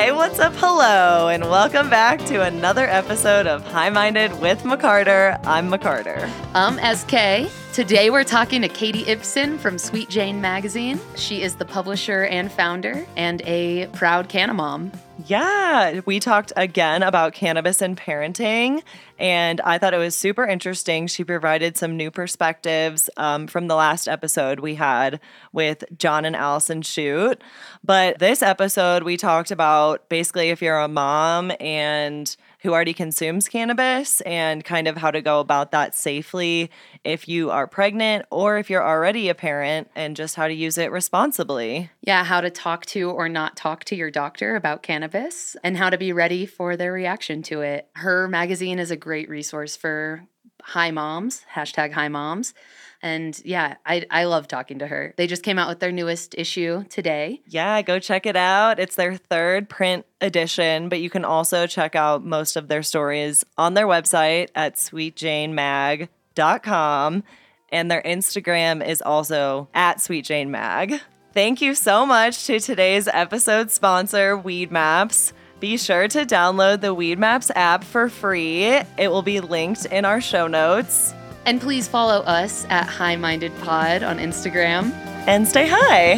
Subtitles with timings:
[0.00, 0.54] Hey, what's up?
[0.56, 5.38] Hello, and welcome back to another episode of High Minded with McCarter.
[5.44, 6.26] I'm McCarter.
[6.54, 7.52] I'm SK.
[7.72, 10.98] Today we're talking to Katie Ibsen from Sweet Jane Magazine.
[11.14, 14.90] She is the publisher and founder and a proud Canna mom.
[15.26, 18.82] Yeah, we talked again about cannabis and parenting,
[19.20, 21.06] and I thought it was super interesting.
[21.06, 25.20] She provided some new perspectives um, from the last episode we had
[25.52, 27.40] with John and Allison Shoot.
[27.84, 33.48] But this episode, we talked about basically if you're a mom and who already consumes
[33.48, 36.70] cannabis and kind of how to go about that safely
[37.04, 40.76] if you are pregnant or if you're already a parent and just how to use
[40.76, 41.90] it responsibly.
[42.02, 45.90] Yeah, how to talk to or not talk to your doctor about cannabis and how
[45.90, 47.88] to be ready for their reaction to it.
[47.94, 50.24] Her magazine is a great resource for
[50.62, 52.54] high moms, hashtag high moms.
[53.02, 55.14] And yeah, I, I love talking to her.
[55.16, 57.40] They just came out with their newest issue today.
[57.46, 58.78] Yeah, go check it out.
[58.78, 63.44] It's their third print edition, but you can also check out most of their stories
[63.56, 67.24] on their website at sweetjanemag.com.
[67.72, 71.00] And their Instagram is also at sweetjanemag.
[71.32, 75.32] Thank you so much to today's episode sponsor, Weed Maps.
[75.60, 78.64] Be sure to download the Weed Maps app for free.
[78.64, 81.14] It will be linked in our show notes.
[81.46, 84.92] And please follow us at High Minded Pod on Instagram.
[85.26, 86.16] And stay high.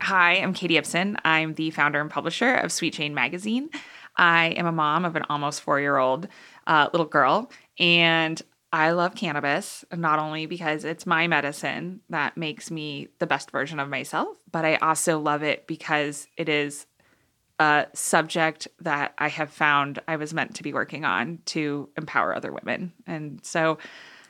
[0.00, 1.16] Hi, I'm Katie Ibsen.
[1.24, 3.70] I'm the founder and publisher of Sweet Jane Magazine.
[4.16, 6.28] I am a mom of an almost four year old
[6.68, 7.50] uh, little girl,
[7.80, 8.40] and
[8.74, 13.78] I love cannabis, not only because it's my medicine that makes me the best version
[13.78, 16.86] of myself, but I also love it because it is
[17.60, 22.34] a subject that I have found I was meant to be working on to empower
[22.34, 22.92] other women.
[23.06, 23.78] And so,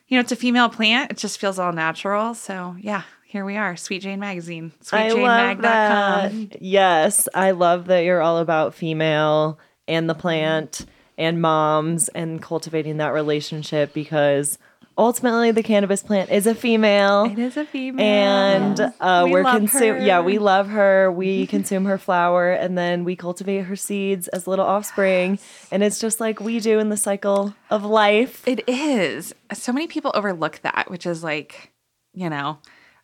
[0.08, 2.34] you know, it's a female plant, it just feels all natural.
[2.34, 6.32] So, yeah, here we are, Sweet Jane Magazine, I love that.
[6.32, 6.50] sweetjanemag.com.
[6.60, 9.58] Yes, I love that you're all about female
[9.88, 10.84] and the plant
[11.16, 14.58] and moms and cultivating that relationship because
[14.97, 17.25] ultimately the cannabis plant is a female.
[17.25, 18.04] It is a female.
[18.04, 20.02] And uh, We we're love consume.
[20.02, 21.10] Yeah, we love her.
[21.10, 25.38] We consume her flower, and then we cultivate her seeds as little offspring.
[25.70, 28.46] And it's just like we do in the cycle of life.
[28.46, 29.34] It is.
[29.52, 31.72] So many people overlook that, which is like,
[32.12, 32.58] you know,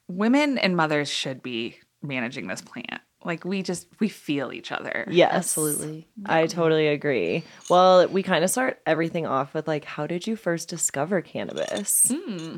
[0.09, 3.01] women and mothers should be managing this plant.
[3.25, 5.07] Like we just we feel each other.
[5.11, 6.07] Yes, Absolutely.
[6.25, 7.45] I totally agree.
[7.69, 12.11] Well, we kind of start everything off with like, how did you first discover cannabis?
[12.11, 12.57] Hmm.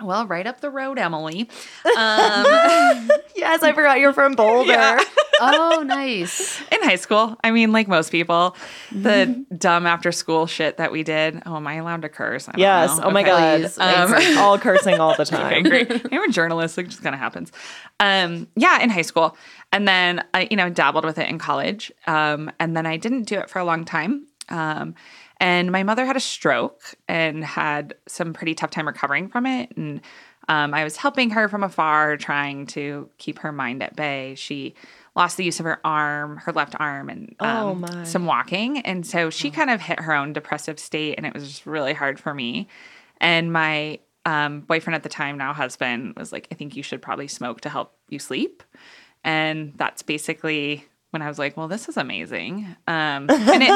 [0.00, 1.48] Well, right up the road, Emily.
[3.34, 4.72] Yes, I forgot you're from Boulder.
[4.72, 5.02] Yeah.
[5.44, 6.60] Oh, nice.
[6.70, 8.54] In high school, I mean, like most people,
[8.92, 11.42] the dumb after school shit that we did.
[11.46, 12.48] Oh, am I allowed to curse?
[12.56, 12.96] Yes.
[12.98, 13.04] know.
[13.06, 13.64] Oh my god.
[13.78, 15.62] Um, all cursing all the Okay, time.
[15.64, 15.90] great.
[16.12, 16.78] I'm a journalist.
[16.78, 17.50] It just kind of happens.
[17.98, 19.36] Um, yeah, in high school,
[19.72, 23.24] and then I, you know, dabbled with it in college, um, and then I didn't
[23.24, 24.26] do it for a long time.
[25.42, 29.76] And my mother had a stroke and had some pretty tough time recovering from it,
[29.76, 30.00] and
[30.48, 34.36] um, I was helping her from afar, trying to keep her mind at bay.
[34.36, 34.76] She
[35.16, 39.04] lost the use of her arm, her left arm, and um, Oh, some walking, and
[39.04, 42.20] so she kind of hit her own depressive state, and it was just really hard
[42.20, 42.68] for me.
[43.20, 47.02] And my um, boyfriend at the time, now husband, was like, I think you should
[47.02, 48.62] probably smoke to help you sleep.
[49.24, 52.66] And that's basically when I was like, well, this is amazing.
[52.88, 53.70] Um, and it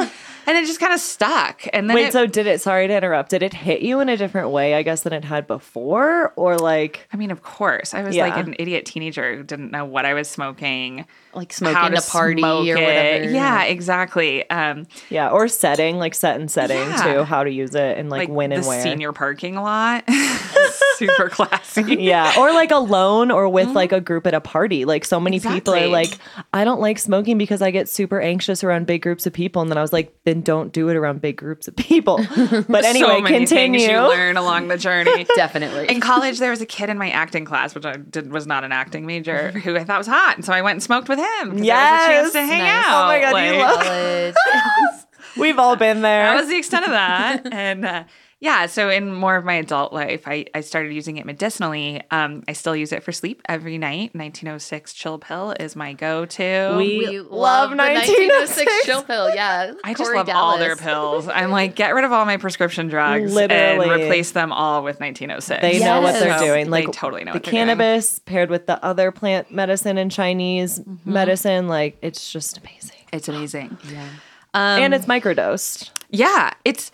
[0.46, 1.62] and it just kind of stuck.
[1.72, 4.08] And then Wait, it- so did it, sorry to interrupt, did it hit you in
[4.08, 6.32] a different way, I guess, than it had before?
[6.36, 8.26] Or like, I mean, of course, I was Yeah.
[8.28, 11.04] like an idiot teenager who didn't know what I was smoking,
[11.34, 12.80] Like smoking a party or it.
[12.80, 13.30] whatever.
[13.30, 14.48] Yeah, exactly.
[14.50, 17.02] Um, yeah, or setting, like set and setting Yeah.
[17.14, 18.82] too, how to use it and like, like when and where.
[18.82, 20.04] senior parking lot,
[20.96, 21.96] super classy.
[21.98, 24.84] yeah, or like alone or with like a group at a party.
[24.86, 25.92] Like so many people are Mm-hmm.
[25.92, 26.18] Like,
[26.54, 29.62] I don't like smoking because I get super anxious around big groups of people.
[29.62, 32.18] And then I was like, then don't do it around big groups of people.
[32.68, 33.80] But anyway, so many continue.
[33.80, 35.24] you learn along the journey.
[35.36, 35.88] Definitely.
[35.88, 38.64] in college there was a kid in my acting class which i did was not
[38.64, 41.18] an acting major who i thought was hot and so i went and smoked with
[41.18, 42.48] him 'cause there was a chance to Yes.
[42.48, 42.84] hang Nice.
[42.84, 45.06] out Oh my God, you love-.
[45.36, 46.24] We've all been there.
[46.24, 48.04] that was the extent of that and uh,
[48.40, 52.42] yeah so in more of my adult life i, I started using it medicinally um,
[52.48, 57.20] i still use it for sleep every night 1906 chill pill is my go-to We-
[57.20, 59.34] love the 1906 chill pill.
[59.34, 59.72] Yeah.
[59.84, 61.28] I just Corey love all their pills.
[61.28, 63.88] I'm like, get rid of all my prescription drugs Literally.
[63.90, 65.60] and replace them all with 1906.
[65.62, 66.70] They know what they're doing.
[66.70, 67.66] Like they totally know the what they're doing.
[67.66, 71.12] cannabis paired with the other plant medicine and Chinese Mm-hmm.
[71.12, 71.68] medicine.
[71.68, 72.96] Like it's just amazing.
[73.12, 73.76] It's amazing.
[73.90, 74.08] Yeah.
[74.54, 75.90] Um, and it's microdosed.
[76.10, 76.90] yeah, it's.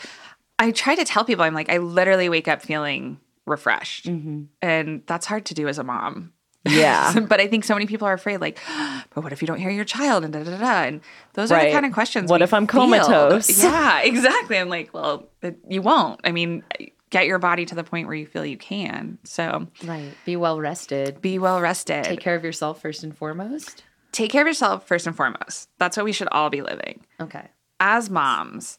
[0.63, 4.45] I try to tell people I'm like I literally wake up feeling refreshed, mm-hmm.
[4.61, 6.33] and that's hard to do as a mom.
[6.65, 7.19] Yeah.
[7.29, 8.61] but I think so many people are afraid, like,
[9.15, 10.25] but what if you don't hear your child?
[10.25, 10.83] And da da da.
[10.85, 11.01] And
[11.35, 12.31] those are the kind of questions.
[12.31, 12.91] What if I'm field.
[12.91, 13.63] comatose?
[13.63, 14.59] Yeah, exactly.
[14.59, 16.21] I'm like, well, it, you won't.
[16.25, 16.63] I mean,
[17.11, 19.19] get your body to the point where you feel you can.
[19.25, 20.13] So Right.
[20.25, 21.21] Be well rested.
[21.21, 22.05] be well rested.
[22.05, 23.85] Take care of yourself first and foremost.
[24.13, 25.69] Take care of yourself first and foremost.
[25.79, 27.05] That's what we should all be living.
[27.21, 27.49] Okay.
[27.81, 28.79] As moms,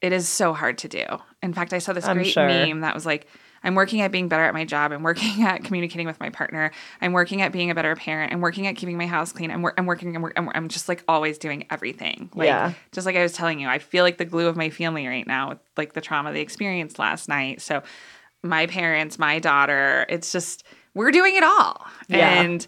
[0.00, 1.04] it is so hard to do.
[1.42, 2.46] In fact, I saw this I'm great sure.
[2.46, 3.26] meme that was like,
[3.62, 4.90] I'm working at being better at my job.
[4.92, 6.70] I'm working at communicating with my partner.
[7.02, 8.32] I'm working at being a better parent.
[8.32, 9.50] I'm working at keeping my house clean.
[9.50, 10.16] I'm, wor- I'm working.
[10.16, 12.30] I'm, wor- I'm, I'm just like always doing everything.
[12.34, 12.72] Like, Yeah.
[12.92, 15.26] Just like I was telling you, I feel like the glue of my family right
[15.26, 17.60] now with like the trauma they experienced last night.
[17.60, 17.82] So
[18.42, 20.64] my parents, my daughter, it's just,
[20.94, 21.86] we're doing it all.
[22.08, 22.40] Yeah.
[22.42, 22.66] And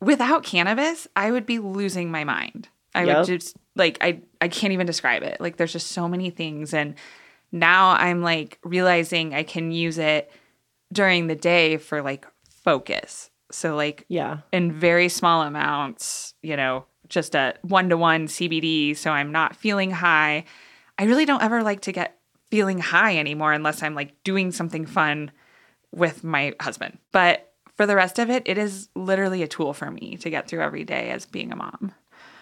[0.00, 2.68] without cannabis, I would be losing my mind.
[2.94, 3.16] I Yep.
[3.18, 5.40] would just like I I can't even describe it.
[5.40, 6.94] Like there's just so many things and
[7.50, 10.30] now I'm like realizing I can use it
[10.92, 12.26] during the day for like
[12.64, 13.30] focus.
[13.50, 14.38] So like Yeah.
[14.52, 18.96] in very small amounts, you know, just a one to one CBD.
[18.96, 20.44] So I'm not feeling high.
[20.98, 22.18] I really don't ever like to get
[22.50, 25.30] feeling high anymore unless I'm like doing something fun
[25.90, 26.98] with my husband.
[27.12, 30.48] But for the rest of it, it is literally a tool for me to get
[30.48, 31.92] through every day as being a mom.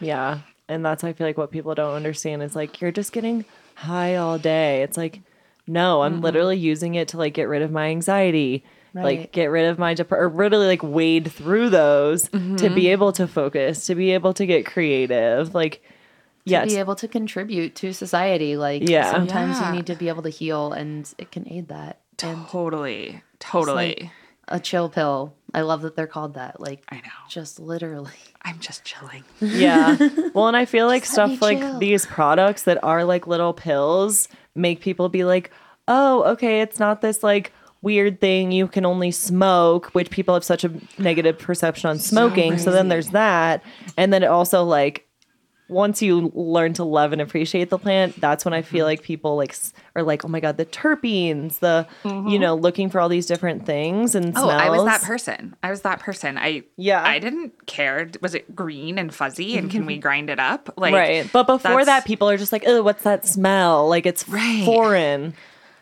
[0.01, 0.41] Yeah.
[0.69, 3.45] And that's I feel like what people don't understand is like you're just getting
[3.75, 4.83] high all day.
[4.83, 5.21] It's like
[5.67, 6.23] no, I'm mm-hmm.
[6.23, 8.65] literally using it to like get rid of my anxiety.
[8.93, 12.79] Like get rid of my dep- or really like wade through those to be mm-hmm.
[12.79, 15.55] able to focus, to be able to get creative.
[15.55, 15.81] Like
[16.45, 18.57] yeah, Be able to contribute to society.
[18.57, 19.13] Like Yeah.
[19.13, 19.71] sometimes Yeah.
[19.71, 22.01] you need to be able to heal and it can aid that.
[22.23, 23.23] And Totally.
[23.39, 23.75] Totally.
[23.75, 24.11] like-
[24.49, 25.35] a chill pill.
[25.55, 26.61] I love that they're called that.
[26.61, 27.03] Like I know.
[27.29, 28.13] just literally.
[28.43, 29.25] I'm just chilling.
[29.41, 29.97] Yeah.
[30.35, 31.79] Well, and I feel like Just stuff like chill.
[31.79, 35.51] these products that are like little pills make people be like,
[35.89, 37.53] oh, okay, it's not this like
[37.83, 42.59] weird thing you can only smoke, which people have such a negative perception on smoking.
[42.59, 43.63] So, then there's that.
[43.97, 45.07] And then it also like,
[45.71, 48.87] once you learn to love and appreciate the plant, that's when I feel mm-hmm.
[48.87, 49.55] like people like
[49.95, 52.41] are like, oh my god, the terpenes, the you mm-hmm.
[52.41, 54.51] know, looking for all these different things and Oh, smells.
[54.51, 55.57] I was that person.
[55.63, 56.37] I was that person.
[56.37, 57.03] I Yeah.
[57.03, 58.11] I didn't care.
[58.21, 59.57] Was it green and fuzzy?
[59.57, 60.01] And can we mm-hmm.
[60.01, 60.75] grind it up?
[60.77, 61.31] Like right.
[61.33, 63.89] But before that, people are just like, oh, what's that smell?
[63.89, 64.65] Like it's Right.
[64.65, 65.35] foreign.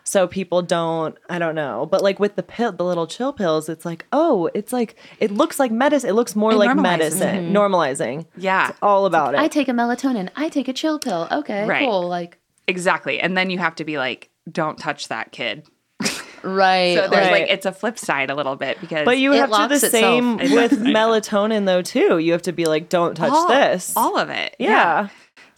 [0.08, 1.84] So people don't, I don't know.
[1.84, 5.30] But like with the pill, the little chill pills, it's like, oh, it's like, it
[5.30, 6.08] looks like medicine.
[6.08, 7.56] It looks more It like normalizes medicine, mm-hmm.
[7.56, 8.26] normalizing.
[8.38, 9.40] Yeah, All about it.
[9.40, 10.30] I take a melatonin.
[10.34, 11.28] I take a chill pill.
[11.30, 11.84] Okay, Right.
[11.84, 12.08] cool.
[12.08, 13.20] Like exactly.
[13.20, 15.66] And then you have to be like, don't touch that kid.
[16.42, 16.96] right.
[16.96, 17.42] So there's Right.
[17.42, 19.90] like it's a flip side a little bit because but you have to do the
[19.90, 22.16] same with melatonin though too.
[22.16, 23.92] You have to be like, don't touch all, this.
[23.94, 24.56] all of it.
[24.58, 25.08] yeah.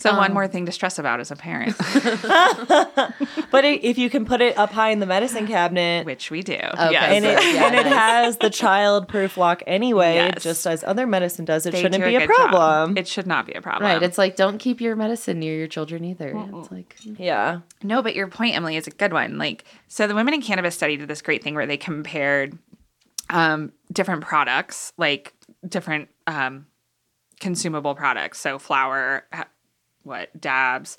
[0.00, 1.76] So one more thing to stress about as a parent,
[3.50, 6.55] But if you can put it up high in the medicine cabinet, which we do.
[6.55, 6.93] Okay.
[6.93, 7.12] Yes.
[7.12, 10.43] and it Yeah, and it has the child proof lock anyway, Yes.
[10.43, 11.67] just as other medicine does.
[11.67, 12.50] It They shouldn't do be a good job.
[12.50, 12.97] problem.
[12.97, 13.91] It should not be a problem.
[13.91, 14.02] right.
[14.02, 16.32] It's like don't keep your medicine near your children either.
[16.55, 17.61] It's like yeah.
[17.82, 19.37] No, but your point, Emily, is a good one.
[19.38, 22.56] Like, so the Women in Cannabis study did this great thing where they compared
[23.29, 25.35] um, different products, like
[25.69, 26.66] different um,
[27.40, 28.38] consumable products.
[28.40, 29.47] So flour, ha-
[30.11, 30.99] what dabs,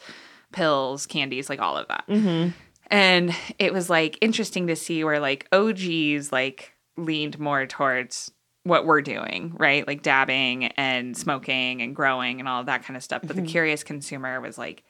[0.52, 2.06] pills, candies, like all of that.
[2.08, 2.50] Mm-hmm.
[2.88, 8.32] And it was like interesting to see where like OGs like leaned more towards
[8.64, 9.88] what we're doing, right?
[9.88, 13.22] Like dabbing and smoking and growing and all of that kind of stuff.
[13.22, 13.52] But the mm-hmm.
[13.52, 14.84] curious consumer was like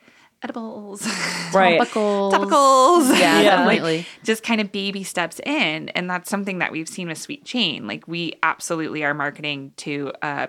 [0.44, 1.08] edibles.
[1.54, 1.82] Right.
[1.82, 2.32] topicals.
[2.32, 3.10] topicals.
[3.20, 3.58] Yeah, Yeah.
[3.58, 4.08] definitely.
[4.24, 5.90] just kind of baby steps in.
[5.90, 7.88] And that's something that we've seen with Sweet Jane.
[7.88, 10.48] Like we absolutely are marketing to a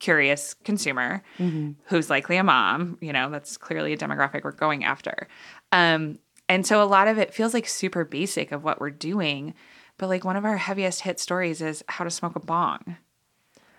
[0.00, 1.22] curious consumer
[1.86, 2.98] who's likely a mom.
[3.00, 5.28] You know, that's clearly a demographic we're going after.
[5.72, 9.54] Um, and so a lot of it feels like super basic of what we're doing.
[9.98, 12.96] But like one of our heaviest hit stories is how to smoke a bong.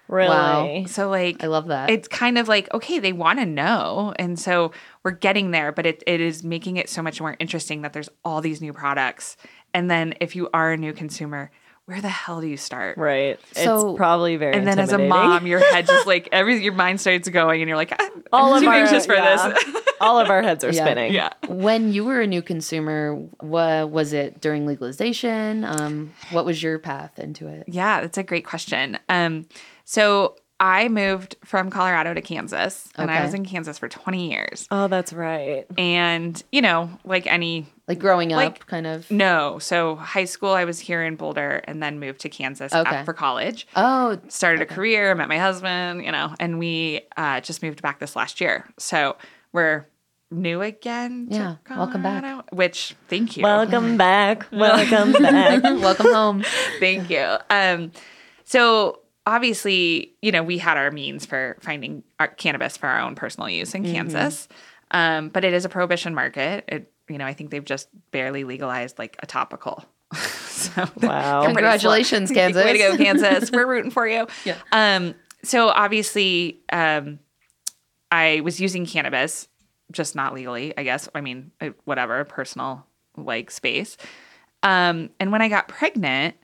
[0.09, 0.29] Really?
[0.29, 0.83] Wow.
[0.88, 1.91] So like I love that.
[1.91, 4.71] it's kind of like okay they want to know and so
[5.03, 8.09] we're getting there but it, it is making it so much more interesting that there's
[8.25, 9.38] all these new products
[9.71, 11.51] and then if you are a new consumer
[11.89, 13.39] where the hell do you start Right.
[13.53, 16.74] So- it's probably very and then as a mom your head just like every your
[16.74, 19.50] mind starts going and you're like I'm all of too our, anxious for yeah.
[19.50, 20.86] this all of our heads are Yeah.
[20.86, 21.13] spinning.
[21.13, 25.65] yeah when you were a new consumer, what was it during legalization?
[25.65, 27.63] Um, what was your path into it?
[27.67, 29.48] yeah that's a great question um
[29.86, 34.67] so I moved from Colorado to Kansas and I was in Kansas for 20 years
[34.71, 35.65] Oh, that's right.
[35.77, 39.09] and you know like any Like growing up, Like- kind of.
[39.09, 39.57] No.
[39.59, 43.03] So high school, I was here in Boulder and then moved to Kansas Okay.
[43.05, 43.67] for college.
[43.75, 47.99] Oh, Started a career, met my husband, you know, and we uh, just moved back
[47.99, 48.65] this last year.
[48.77, 49.15] So
[49.53, 49.87] we're
[50.29, 51.29] new again.
[51.31, 52.51] to Yeah, welcome back.
[52.51, 53.43] Which thank you.
[53.43, 54.45] Welcome back.
[54.51, 55.63] Welcome back.
[55.63, 56.43] Welcome home.
[56.79, 57.37] Thank you.
[57.49, 57.91] Um,
[58.43, 58.99] so
[59.29, 63.48] obviously, you know, we had our means for finding our cannabis for our own personal
[63.48, 64.48] use in Kansas,
[64.91, 66.65] um, but it is a prohibition market.
[66.67, 69.86] It, you know, I think they've just barely legalized like a topical.
[70.15, 71.45] so Wow.
[71.45, 72.36] Congratulations, slow.
[72.36, 72.65] Kansas.
[72.65, 73.51] Way to go, Kansas.
[73.53, 74.27] We're rooting for you.
[74.45, 74.57] Yeah.
[74.71, 77.19] Um, so obviously, um,
[78.12, 79.48] I was using cannabis,
[79.91, 81.07] just not legally, I guess.
[81.13, 83.95] I mean, uh, whatever, personal like space.
[84.63, 86.36] Um, and when I got pregnant,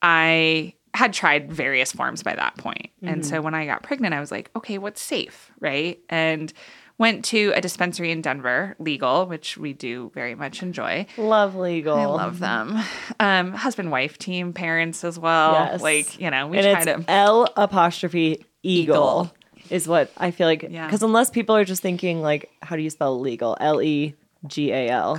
[0.00, 2.90] I had tried various forms by that point.
[3.02, 5.52] And so when I got pregnant, I was like, okay, what's safe?
[5.60, 6.00] Right.
[6.08, 6.52] And
[6.98, 11.06] went to a dispensary in Denver, legal, which we do very much enjoy.
[11.16, 11.96] Love legal.
[11.96, 12.82] I love them.
[13.20, 15.52] Um, husband, wife, team, parents as well.
[15.52, 15.80] Yes.
[15.82, 17.08] Like, you know, we and try it's to.
[17.08, 19.32] L apostrophe eagle, Eagle.
[19.70, 20.66] is what I feel like.
[20.68, 20.86] Yeah.
[20.88, 23.56] Because unless people are just thinking like, how do you spell legal?
[23.60, 24.16] L e
[24.48, 25.16] g a l.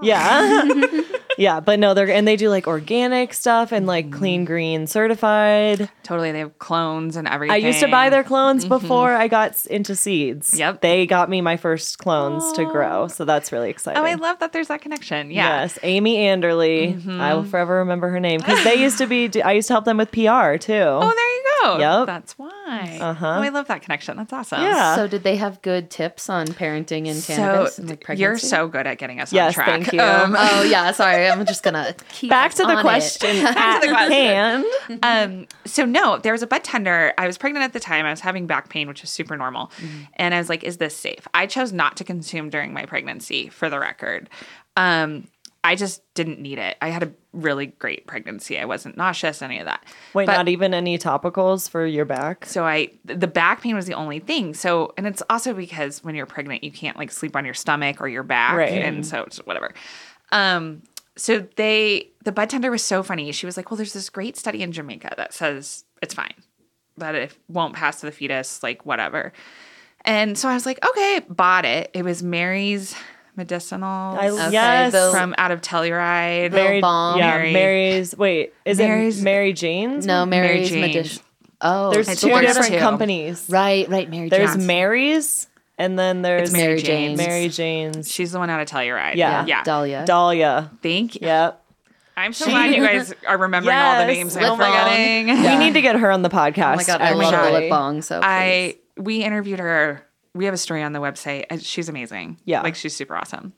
[0.00, 0.62] Yeah.
[1.40, 4.12] yeah, but no, they're and they do like organic stuff and like Mm.
[4.12, 5.88] clean green certified.
[6.02, 6.32] Totally.
[6.32, 7.54] They have clones and everything.
[7.54, 10.50] I used to buy their clones before I got into seeds.
[10.50, 10.58] Mm-hmm.
[10.58, 10.80] Yep.
[10.82, 14.00] They got me my first clones to grow, so that's really exciting.
[14.02, 15.30] Oh, I love that there's that connection.
[15.30, 15.48] Yeah.
[15.48, 15.60] Mm-hmm.
[15.62, 17.20] Yes, Amy Anderly.
[17.20, 19.42] I will forever remember her name because they used to be.
[19.42, 20.72] I used to help them with PR too.
[20.74, 21.29] Oh, there
[21.62, 21.78] you go.
[21.78, 22.06] Yep.
[22.06, 22.98] That's why.
[23.00, 23.26] Uh-huh.
[23.26, 24.16] Oh, I love that connection.
[24.16, 24.62] That's awesome.
[24.62, 24.94] Yeah.
[24.96, 28.22] So, did they have good tips on parenting and So cannabis and like pregnancy?
[28.22, 29.66] you're so good at getting us on Yes, track.
[29.66, 30.00] thank you.
[30.00, 31.28] Um, Oh yeah, sorry.
[31.28, 32.82] I'm just gonna keep Back to the it.
[32.82, 34.12] question at to the question.
[34.12, 34.64] hand.
[35.02, 37.12] um, so no, there was a bud tender.
[37.18, 38.06] I was pregnant at the time.
[38.06, 39.68] I was having back pain, which is super normal.
[39.78, 39.98] Mm-hmm.
[40.16, 41.26] And I was like, is this safe?
[41.34, 44.28] I chose not to consume during my pregnancy for the record.
[44.76, 45.26] Um,
[45.62, 46.76] I just didn't need it.
[46.80, 48.58] I had a really great pregnancy.
[48.58, 49.84] I wasn't nauseous, any of that.
[50.14, 52.46] Wait, But- not even any topicals for your back?
[52.46, 54.54] So I the back pain was the only thing.
[54.54, 58.00] So and it's also because when you're pregnant you can't like sleep on your stomach
[58.00, 58.72] or your back Right.
[58.82, 59.72] and so it's whatever.
[60.32, 60.82] Um
[61.16, 63.30] so they the bud tender was so funny.
[63.32, 66.34] She was like, "Well, there's this great study in Jamaica that says it's fine.
[66.96, 69.32] That it won't pass to the fetus like whatever."
[70.06, 71.90] And so I was like, "Okay, bought it.
[71.92, 72.94] It was Mary's
[73.36, 74.92] medicinal I, Okay, yes.
[74.92, 76.52] the- from out of Telluride.
[76.52, 77.18] Mary- balm.
[77.18, 78.16] Yeah, Mary- Mary's.
[78.16, 80.06] Wait, is Mary's- it Mary Jane's?
[80.06, 80.80] No, Mary's Jane's.
[80.94, 81.24] medicinal.
[81.62, 82.78] Oh, There's two one different two.
[82.78, 83.44] companies.
[83.48, 84.08] right, right.
[84.08, 84.28] Mary.
[84.30, 84.66] There's Jane's.
[84.66, 85.46] Mary's,
[85.78, 87.18] and then there's Mary Mary Jane's.
[87.18, 87.28] Jane's.
[87.28, 88.10] Mary Jane's.
[88.10, 89.14] She's the one out of Telluride.
[89.16, 89.44] Yeah.
[89.46, 89.62] Yeah.
[89.62, 90.04] Dahlia.
[90.06, 90.70] Dahlia.
[90.82, 91.26] Thank you.
[91.26, 91.62] Yep.
[92.16, 94.16] I'm so glad you guys are remembering all the Yes.
[94.16, 94.72] names I'm oh Lip balm.
[94.72, 95.28] forgetting.
[95.28, 95.58] Yeah.
[95.58, 96.72] We need to get her on the podcast.
[96.72, 97.60] oh my god, I love the actually.
[97.60, 98.02] lip balm.
[98.02, 100.02] So I we interviewed her.
[100.34, 101.46] We have a story on the website.
[101.50, 102.38] Uh, She's amazing.
[102.44, 102.62] Yeah.
[102.62, 103.52] like she's super awesome.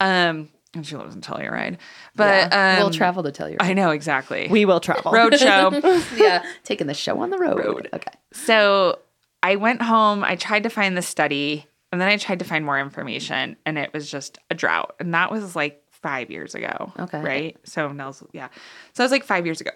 [0.00, 1.78] Um, and she lives in Telluride.
[2.14, 2.74] But yeah.
[2.74, 3.56] um, we'll travel to tell you.
[3.60, 4.48] I know exactly.
[4.50, 5.12] We will travel.
[5.12, 5.70] road show.
[6.16, 7.58] yeah, taking the show on the road.
[7.58, 7.88] Road.
[7.92, 8.12] Okay.
[8.32, 9.00] so
[9.42, 10.22] I went home.
[10.22, 13.78] I tried to find the study, and then I tried to find more information, and
[13.78, 14.94] it was just a drought.
[15.00, 16.92] And that was like five years ago.
[16.98, 17.20] Okay.
[17.20, 17.56] right.
[17.64, 18.48] So Nels, yeah.
[18.94, 19.70] So it was like five years ago.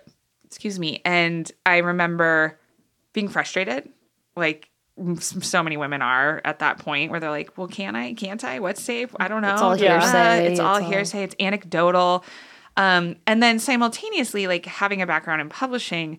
[0.45, 1.03] Excuse me.
[1.05, 2.59] And I remember
[3.13, 3.89] being frustrated,
[4.37, 4.69] like
[5.19, 8.15] so many women are at that point where they're like, "Well, can I?
[8.15, 8.61] Can't I?
[8.61, 9.15] What's safe?
[9.19, 10.47] I don't know." It's all hearsay.
[10.47, 11.23] It's all It's all- hearsay.
[11.25, 12.25] It's anecdotal.
[12.77, 16.19] Um, and then simultaneously, like having a background in publishing,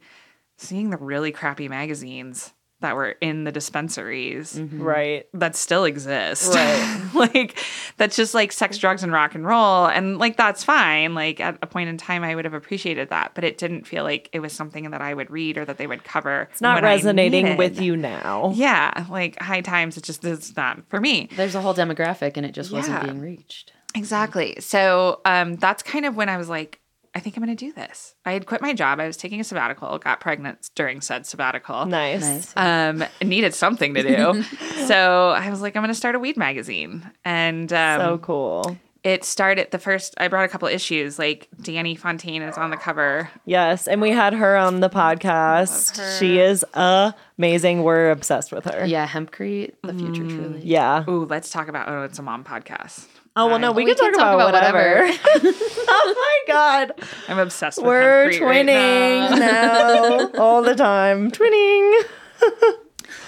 [0.58, 5.25] seeing the really crappy magazines that were in the dispensaries Right.
[5.34, 6.53] that still exist.
[6.53, 7.10] Right.
[7.13, 7.58] like
[7.98, 9.86] that's just like sex, drugs, and rock and roll.
[9.88, 11.15] And like that's fine.
[11.15, 13.32] Like at a point in time I would have appreciated that.
[13.34, 15.88] But it didn't feel like it was something that I would read or that they
[15.88, 16.50] would cover.
[16.51, 18.51] It's not resonating with you now.
[18.55, 19.05] Yeah.
[19.10, 21.29] Like high times, it just it's not for me.
[21.36, 22.77] There's a whole demographic, and it just Yeah.
[22.77, 23.72] wasn't being reached.
[23.96, 24.58] Exactly.
[24.60, 26.82] So um, that's kind of when I was like,
[27.16, 28.14] I think I'm going to do this.
[28.26, 29.00] I had quit my job.
[29.00, 31.86] I was taking a sabbatical, got pregnant during said sabbatical.
[31.86, 32.22] Nice.
[32.22, 32.54] Nice.
[32.58, 34.44] Um, needed something to do.
[34.86, 37.10] so I was like, I'm going to start a weed magazine.
[37.24, 38.78] And um, So cool.
[39.06, 41.18] it started the first, I brought a couple issues.
[41.18, 43.30] Like Danny Fontaine is on the cover.
[43.46, 46.20] Yes, and we had her on the podcast.
[46.20, 47.84] She is amazing.
[47.84, 48.86] We're obsessed with her.
[48.86, 50.62] Yeah, hempcrete, the future truly.
[50.64, 51.06] Yeah.
[51.10, 53.08] Ooh, let's talk about, oh, it's a mom podcast.
[53.38, 55.06] Oh well, no, we, We can, can talk, talk about, about whatever.
[55.88, 56.13] oh
[56.48, 56.94] my god,
[57.27, 60.32] I'm obsessed with we're hempcrete right twinning now.
[60.32, 61.32] now all the time.
[61.32, 62.04] Twinning.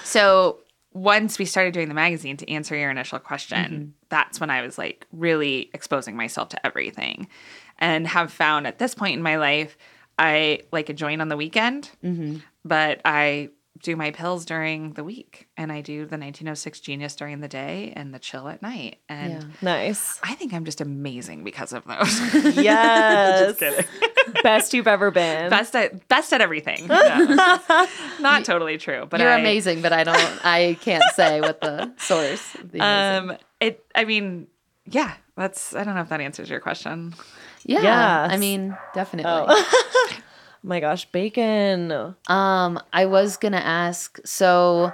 [0.04, 0.60] So
[0.94, 3.90] once we started doing the magazine to answer your initial question, mm-hmm.
[4.08, 7.28] that's when I was like really exposing myself to everything
[7.78, 9.76] and have found at this point in my life,
[10.18, 12.38] I like a joint on the weekend, mm-hmm.
[12.64, 13.50] but I
[13.82, 17.92] do my pills during the week and I do the 1906 genius during the day
[17.96, 18.98] and the chill at night.
[19.08, 19.48] And Yeah.
[19.62, 20.18] Nice.
[20.22, 22.56] I think I'm just amazing because of those.
[22.56, 23.56] Yes.
[23.58, 23.84] kidding.
[24.42, 25.48] Best you've ever been.
[25.48, 26.86] best at best at everything.
[26.88, 27.86] No.
[28.20, 30.44] Not totally true, but You're I, amazing, but I don't.
[30.44, 32.54] I can't say what the source.
[32.56, 32.80] Of the.
[32.80, 33.84] Um, it.
[33.94, 34.48] I mean,
[34.84, 35.14] yeah.
[35.36, 35.74] That's.
[35.74, 37.14] I don't know if that answers your question.
[37.64, 37.82] Yeah.
[37.82, 38.32] Yes.
[38.32, 39.30] I mean, definitely.
[39.34, 40.18] Oh
[40.62, 41.92] my gosh, bacon.
[42.26, 44.92] Um, I was gonna ask, so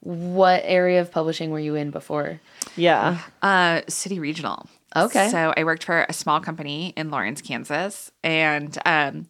[0.00, 2.40] what area of publishing were you in before?
[2.76, 3.18] Yeah.
[3.42, 4.68] Uh, City Regional.
[4.96, 5.28] Okay.
[5.28, 9.28] So I worked for a small company in Lawrence, Kansas, and um,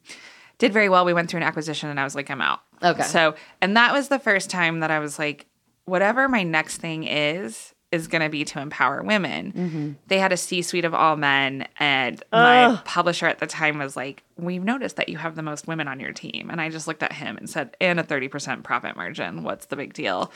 [0.59, 1.05] did very well.
[1.05, 2.61] We went through an acquisition, and I was like, I'm out.
[2.83, 3.03] Okay.
[3.03, 5.47] So, and that was the first time that I was like,
[5.85, 9.53] whatever my next thing is, is going to be to empower women.
[9.53, 9.93] Mm-hmm.
[10.07, 13.97] They had a C suite of all men, and my publisher at the time was
[13.97, 16.49] like, We've noticed that you have the most women on your team.
[16.51, 19.43] And I just looked at him and said, And a 30% profit margin.
[19.43, 20.33] What's the big deal?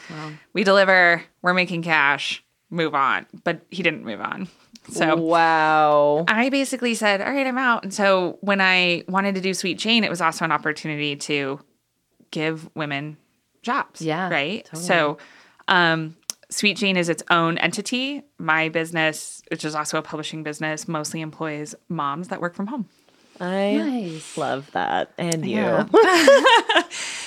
[0.52, 3.26] We deliver, we're making cash, move on.
[3.44, 4.49] But he didn't move on.
[4.90, 6.25] So, wow.
[6.28, 7.84] I basically said, All right, I'm out.
[7.84, 11.61] And so when I wanted to do Sweet Jane, it was also an opportunity to
[12.30, 13.16] give women
[13.62, 14.02] jobs.
[14.02, 14.64] Yeah, Right.
[14.64, 14.84] totally.
[14.84, 15.18] So
[15.68, 16.16] um
[16.54, 18.23] Sweet Jane is its own entity.
[18.38, 22.88] My business, which is also a publishing business, mostly employs moms that work from home.
[23.40, 24.37] I Nice.
[24.38, 25.11] love that.
[25.18, 25.56] And you.
[25.56, 25.87] Yeah.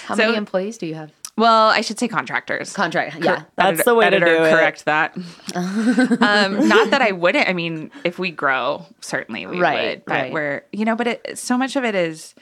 [0.06, 1.12] How So- many employees do you have?
[1.36, 2.74] Well, I should say contractors.
[2.74, 3.18] Contract.
[3.24, 3.44] Yeah.
[3.58, 4.50] That's the way to editor, do it.
[4.52, 5.16] correct that.
[5.56, 7.48] um, not that I wouldn't.
[7.48, 10.06] I mean, if we grow, certainly we Right, would.
[10.06, 10.34] But right.
[10.34, 12.34] we're, you know, but it, so much of it is,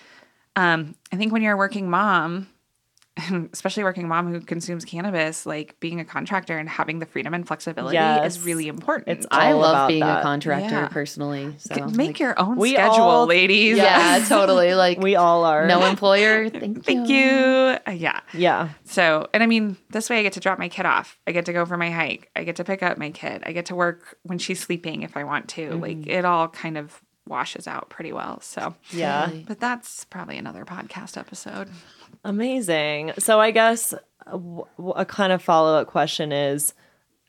[0.55, 2.47] um, I think when you're a working mom,
[3.53, 7.47] especially working mom who consumes cannabis, like being a contractor and having the freedom and
[7.47, 8.35] flexibility Yes.
[8.37, 9.07] is really important.
[9.17, 10.19] It's I love being that.
[10.19, 10.87] a contractor Yeah.
[10.89, 11.55] personally.
[11.59, 13.77] So Make like- your own We schedule, all- ladies.
[13.77, 14.73] Yeah, totally.
[14.75, 15.65] Like We all are.
[15.65, 16.49] no employer.
[16.49, 16.81] Thank you.
[16.83, 17.77] Thank you.
[17.87, 18.19] Uh, yeah.
[18.33, 18.69] Yeah.
[18.83, 21.17] So, and I mean, this way I get to drop my kid off.
[21.25, 22.29] I get to go for my hike.
[22.35, 23.43] I get to pick up my kid.
[23.45, 25.71] I get to work when she's sleeping if I want to.
[25.75, 28.39] Like it all kind of washes out pretty well.
[28.41, 29.31] So, Yeah.
[29.47, 31.69] But that's probably another podcast episode.
[32.25, 33.13] Amazing.
[33.19, 33.93] So I guess
[34.95, 36.73] a kind of follow up question is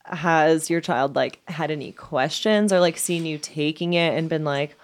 [0.04, 4.44] has your child like had any questions or like seen you taking it and been
[4.44, 4.76] like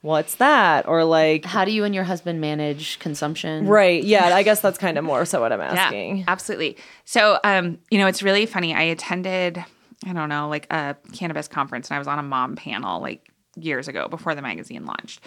[0.00, 3.66] what's that or like How do you and your husband manage consumption?
[3.66, 6.76] right yeah i guess that's kind of more so what i'm asking Yeah, absolutely.
[7.04, 8.74] So, um, you know, it's really funny.
[8.74, 9.64] I attended,
[10.04, 13.30] I don't know, like a cannabis conference, and I was on a mom panel like
[13.56, 15.20] years ago before the magazine launched.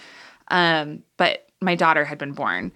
[0.50, 2.72] Um, but my daughter had been born,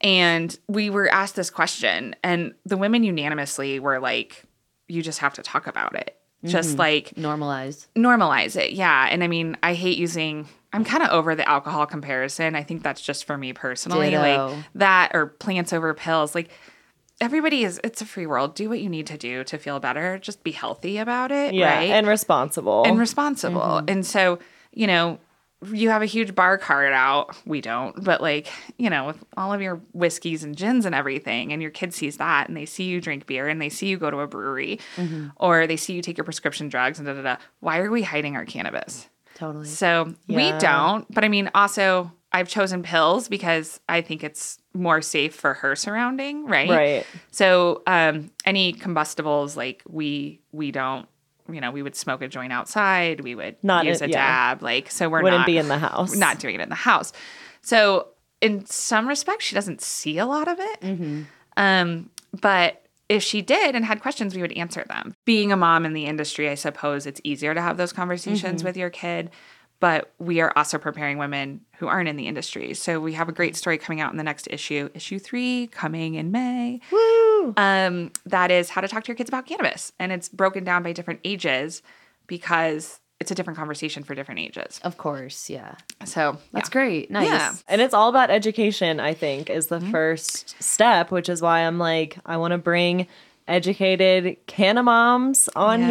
[0.00, 4.44] and we were asked this question, and the women unanimously were like,
[4.88, 6.78] "You just have to talk about it." Just mm-hmm.
[6.78, 7.86] like Normalized.
[7.94, 8.72] normalize it.
[8.72, 9.08] Yeah.
[9.10, 12.54] And I mean, I hate using I'm kind of over the alcohol comparison.
[12.54, 14.10] I think that's just for me personally.
[14.10, 14.54] Ditto.
[14.54, 16.34] Like that or plants over pills.
[16.34, 16.48] Like
[17.20, 18.54] everybody is it's a free world.
[18.54, 20.18] Do what you need to do to feel better.
[20.18, 21.52] Just be healthy about it.
[21.52, 21.90] yeah Right.
[21.90, 23.60] and responsible and responsible.
[23.60, 23.90] Mm-hmm.
[23.90, 24.38] And so,
[24.72, 25.18] you know,
[25.72, 27.36] you have a huge bar card out.
[27.44, 31.52] We don't, but like, you know, with all of your whiskeys and gins and everything,
[31.52, 33.98] and your kid sees that and they see you drink beer and they see you
[33.98, 34.80] go to a brewery
[35.36, 37.36] or they see you take your prescription drugs and da da da.
[37.60, 39.08] Why are we hiding our cannabis?
[39.34, 39.66] Totally.
[39.66, 41.06] So we don't.
[41.12, 45.74] But I mean, also, I've chosen pills because I think it's more safe for her
[45.74, 46.70] surrounding, right?
[46.70, 51.08] right So um, any combustibles, like we we don't,
[51.52, 53.20] you know, we would smoke a joint outside.
[53.20, 54.52] We would Not use in- a yeah.
[54.54, 56.74] dab, like so we're wouldn't not be in the house not doing it in the
[56.74, 57.12] house.
[57.62, 58.08] So
[58.40, 60.80] in some respects, she doesn't see a lot of it.
[60.80, 61.22] Mm-hmm.
[61.56, 62.10] Um,
[62.40, 65.14] but if she did and had questions, we would answer them.
[65.24, 68.66] Being a mom in the industry, I suppose it's easier to have those conversations Mm-hmm.
[68.66, 69.30] with your kid.
[69.80, 72.74] But we are also preparing women who aren't in the industry.
[72.74, 76.14] So we have a great story coming out in the next issue, issue three, coming
[76.14, 76.80] in May.
[76.92, 77.54] Woo!
[77.56, 79.92] Um, that is how to talk to your kids about cannabis.
[79.98, 81.82] And it's broken down by different ages
[82.26, 84.80] because it's a different conversation for different ages.
[84.82, 85.50] Of course.
[85.50, 85.74] Yeah.
[86.04, 86.72] So That's yeah.
[86.72, 87.10] great.
[87.10, 87.26] Nice.
[87.26, 87.54] Yeah.
[87.68, 91.78] And it's all about education, I think, is the first step, which is why I'm
[91.78, 93.06] like, I want to bring
[93.48, 95.88] educated canna moms on Yeah.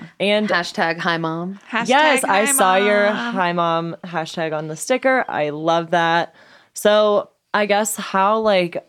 [0.00, 0.10] here.
[0.20, 1.58] And Hashtag hi mom.
[1.70, 5.24] Hashtag yes, I hi, saw your hi mom hashtag on the sticker.
[5.28, 6.34] I love that.
[6.74, 8.86] So I guess how like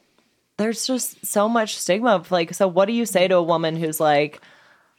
[0.58, 3.76] there's just so much stigma of like, so what do you say to a woman
[3.76, 4.42] who's like,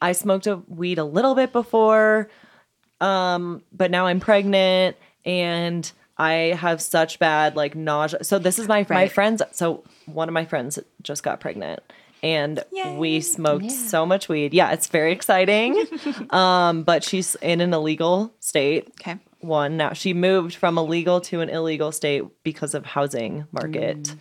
[0.02, 2.28] I smoked a weed a little bit before,
[3.00, 8.24] um, but now I'm pregnant and I have such bad like nausea.
[8.24, 9.42] So this is my my friends.
[9.52, 11.80] So one of my friends just got pregnant,
[12.24, 12.64] and
[12.96, 13.70] we smoked Yeah.
[13.70, 14.54] so much weed.
[14.54, 15.84] Yeah, it's very exciting.
[16.30, 18.88] um, but she's in an illegal state.
[19.00, 19.18] Okay.
[19.40, 23.98] One now she moved from a legal to an illegal state because of housing market
[24.02, 24.16] Mm.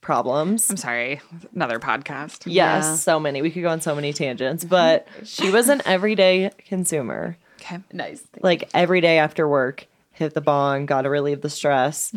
[0.00, 0.70] problems.
[0.70, 1.20] I'm sorry.
[1.54, 2.42] Another podcast.
[2.46, 2.94] Yes, Yeah.
[2.96, 3.42] so many.
[3.42, 7.36] We could go on so many tangents, but she was an everyday consumer.
[7.60, 7.78] Okay.
[7.92, 8.22] Nice.
[8.40, 12.12] Like every day after work, hit the bong, got to relieve the stress.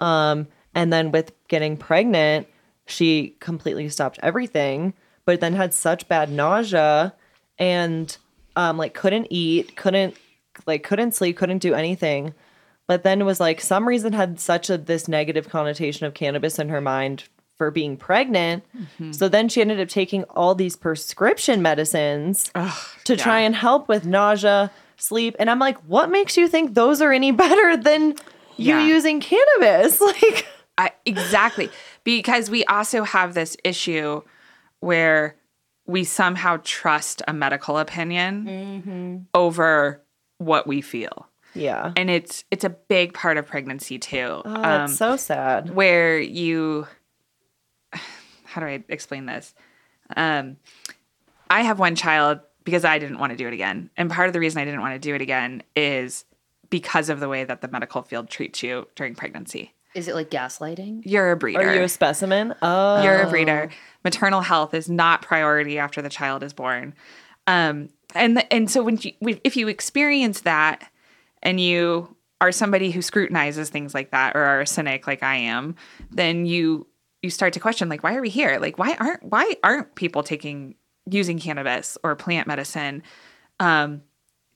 [0.00, 2.46] Um, and then with getting pregnant,
[2.92, 7.14] she completely stopped everything, but then had such bad nausea
[7.58, 8.16] and
[8.56, 10.16] um, like couldn't eat, couldn't
[10.66, 12.34] like couldn't sleep, couldn't do anything.
[12.86, 16.68] But then was like some reason had such a this negative connotation of cannabis in
[16.68, 17.24] her mind
[17.56, 18.64] for being pregnant.
[19.12, 22.50] So then she ended up taking all these prescription medicines
[23.04, 25.36] to try and help with nausea, sleep.
[25.38, 28.16] And I'm like, what makes you think those are any better than
[28.56, 30.00] you using cannabis?
[30.22, 30.46] Like
[30.78, 31.70] I, exactly.
[32.04, 34.22] Because we also have this issue
[34.80, 35.36] where
[35.86, 40.02] we somehow trust a medical opinion over
[40.38, 41.28] what we feel.
[41.54, 41.92] Yeah.
[41.96, 44.42] And it's it's a big part of pregnancy too.
[44.44, 45.74] Oh, it's so sad.
[45.74, 46.86] where you
[48.44, 49.54] how do I explain this?
[50.16, 50.56] Um,
[51.50, 53.90] I have one child because I didn't want to do it again.
[53.96, 56.24] And part of the reason I didn't want to do it again is
[56.70, 59.74] because of the way that the medical field treats you during pregnancy.
[59.94, 61.02] Is it like gaslighting?
[61.04, 61.60] You're a breeder.
[61.60, 62.54] Are you a specimen?
[62.62, 63.70] Oh, You're a breeder.
[64.04, 66.94] Maternal health is not priority after the child is born.
[67.46, 69.12] Um, and the, and so when you
[69.44, 70.90] if you experience that
[71.42, 75.36] and you are somebody who scrutinizes things like that or are a cynic like I
[75.36, 75.76] am,
[76.10, 76.86] then you
[77.22, 78.58] you start to question like why are we here?
[78.58, 80.74] Like why aren't why aren't people taking
[81.10, 83.02] using cannabis or plant medicine?
[83.60, 84.02] Um,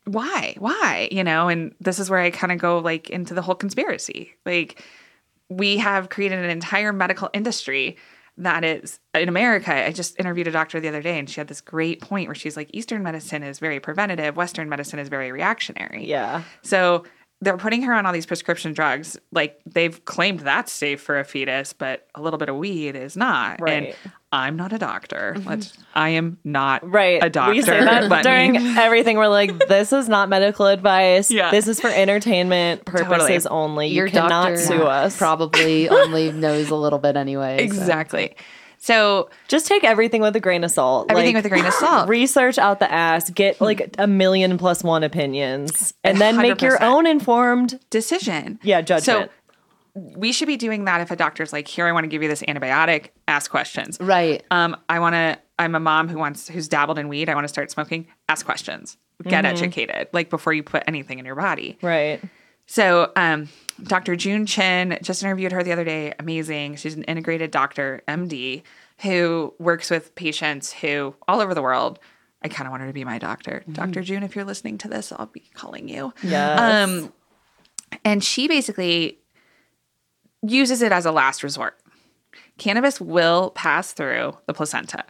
[0.04, 0.54] why?
[0.58, 1.08] Why?
[1.10, 4.34] You know, and this is where I kind of go like into the whole conspiracy.
[4.44, 4.82] Like
[5.48, 7.96] we have created an entire medical industry
[8.38, 9.72] that is in America.
[9.72, 12.34] I just interviewed a doctor the other day and she had this great point where
[12.34, 16.06] she's like, Eastern medicine is very preventative, Western medicine is very reactionary.
[16.06, 16.42] Yeah.
[16.62, 17.04] So
[17.42, 19.18] they're putting her on all these prescription drugs.
[19.30, 23.14] Like they've claimed that's safe for a fetus, but a little bit of weed is
[23.16, 23.60] not.
[23.60, 23.88] Right.
[23.88, 25.34] And I'm not a doctor.
[25.36, 25.46] Mhm.
[25.46, 27.22] Let's, I am not Right.
[27.22, 27.52] a doctor.
[27.52, 29.18] We say that let during me- everything.
[29.18, 31.30] We're like, this is not medical advice.
[31.30, 31.50] Yeah.
[31.50, 33.48] This is for entertainment purposes Totally.
[33.62, 33.86] only.
[33.88, 35.16] Your you cannot doctor sue us.
[35.18, 37.62] Probably only knows a little bit anyway.
[37.62, 38.34] exactly.
[38.36, 38.44] So
[38.78, 41.10] So just take everything with a grain of salt.
[41.10, 42.08] everything Like, with a grain of salt.
[42.10, 46.82] research out the ass, get like a million plus one opinions, and then make your
[46.82, 48.58] own informed decision.
[48.62, 49.30] yeah judgment.
[49.30, 49.30] So
[49.94, 52.28] we should be doing that if a doctor's like, here, I want to give you
[52.28, 53.96] this antibiotic, ask questions.
[53.98, 54.44] Right.
[54.50, 57.30] Um, I want to, I'm a mom who wants, who's dabbled in weed.
[57.30, 61.24] I want to start smoking, ask questions, get educated, like before you put anything in
[61.24, 61.78] your body.
[61.82, 62.20] right.
[62.66, 63.48] So, um,
[63.82, 64.16] Dr.
[64.16, 66.14] June Chin, just interviewed her the other day.
[66.18, 66.76] Amazing.
[66.76, 68.62] She's an integrated doctor, MD,
[69.02, 71.98] who works with patients who all over the world.
[72.42, 73.64] I kind of want her to be my doctor.
[73.70, 74.02] Dr.
[74.02, 76.12] June, if you're listening to this, I'll be calling you.
[76.22, 76.88] Yes.
[76.88, 77.12] Um,
[78.04, 79.18] and she basically
[80.42, 81.78] uses it as a last resort.
[82.58, 85.04] Cannabis will pass through the placenta.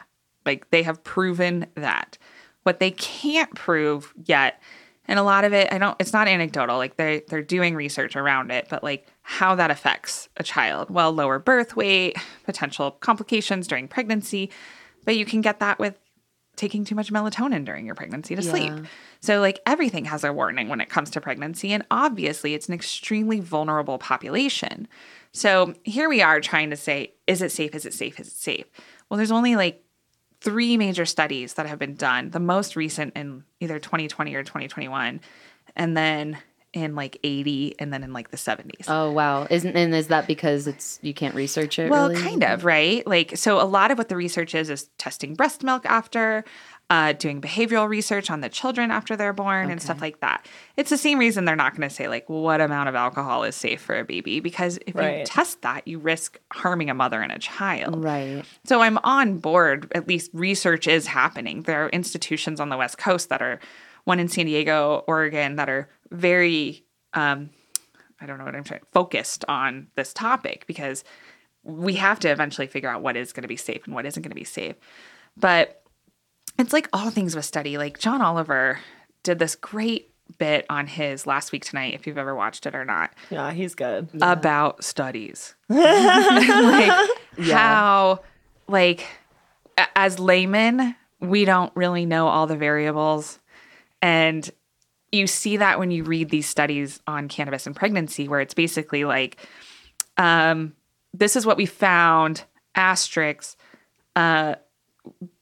[0.44, 2.18] Like they have proven that.
[2.62, 4.60] What they can't prove yet,
[5.08, 8.16] and a lot of it, I don't it's not anecdotal, like they they're doing research
[8.16, 10.90] around it, but like how that affects a child.
[10.90, 14.50] Well, lower birth weight, potential complications during pregnancy,
[15.04, 15.98] but you can get that with
[16.56, 18.72] taking too much melatonin during your pregnancy to sleep.
[19.20, 21.72] So, like, everything has a warning when it comes to pregnancy.
[21.72, 24.88] And obviously, it's an extremely vulnerable population.
[25.32, 27.74] So, here we are trying to say, is it safe?
[27.74, 28.18] Is it safe?
[28.18, 28.66] Is it safe?
[29.08, 29.82] Well, there's only like
[30.40, 35.20] three major studies that have been done, the most recent in either 2020 or 2021,
[35.74, 36.38] and then
[36.72, 38.84] in like 80, and then in like the 70s.
[38.88, 39.46] Oh wow.
[39.48, 41.90] Isn't and is that because it's you can't research it?
[41.90, 42.20] Well, really?
[42.20, 43.06] kind of, right?
[43.06, 46.44] Like, so a lot of what the research is is testing breast milk after,
[46.88, 50.46] uh, doing behavioral research on the children after they're born and stuff like that.
[50.76, 53.56] It's the same reason they're not going to say, like, what amount of alcohol is
[53.56, 57.32] safe for a baby, because if you test that, you risk harming a mother and
[57.32, 58.04] a child.
[58.04, 58.44] Right.
[58.64, 59.90] So I'm on board.
[59.96, 61.62] At least research is happening.
[61.62, 63.58] There are institutions on the West Coast that are,
[64.04, 67.50] one in San Diego, Oregon, that are very, um,
[68.20, 71.02] I don't know what I'm trying, focused on this topic because
[71.64, 74.22] we have to eventually figure out what is going to be safe and what isn't
[74.22, 74.76] going to be safe.
[75.36, 75.82] But
[76.58, 77.78] it's like all things with study.
[77.78, 78.78] Like John Oliver
[79.22, 82.84] did this great bit on his last week tonight, if you've ever watched it or
[82.84, 84.08] not Yeah, he's good.
[84.20, 85.54] about studies.
[85.68, 87.08] like
[87.42, 88.20] how
[88.68, 89.06] like
[89.94, 93.38] as laymen, we don't really know all the variables
[94.02, 94.50] and
[95.12, 99.04] you see that when you read these studies on cannabis and pregnancy where it's basically
[99.04, 99.38] like
[100.18, 100.74] um
[101.14, 103.56] this is what we found asterisks
[104.16, 104.56] uh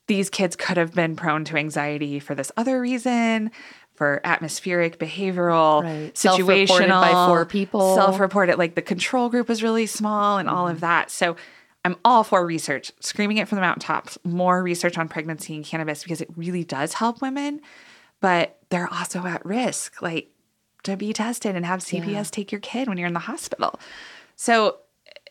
[0.07, 3.51] these kids could have been prone to anxiety for this other reason
[3.95, 6.13] for atmospheric behavioral Right.
[6.13, 7.95] situational Self-reported by four people.
[7.95, 10.81] self-reported like the control group was really small and all of mm-hmm.
[10.81, 11.35] that so
[11.85, 16.03] i'm all for research screaming it from the mountaintops more research on pregnancy and cannabis
[16.03, 17.61] because it really does help women
[18.19, 20.29] but they're also at risk like
[20.83, 23.79] to be tested and have cps take your kid when you're in the hospital
[24.35, 24.77] so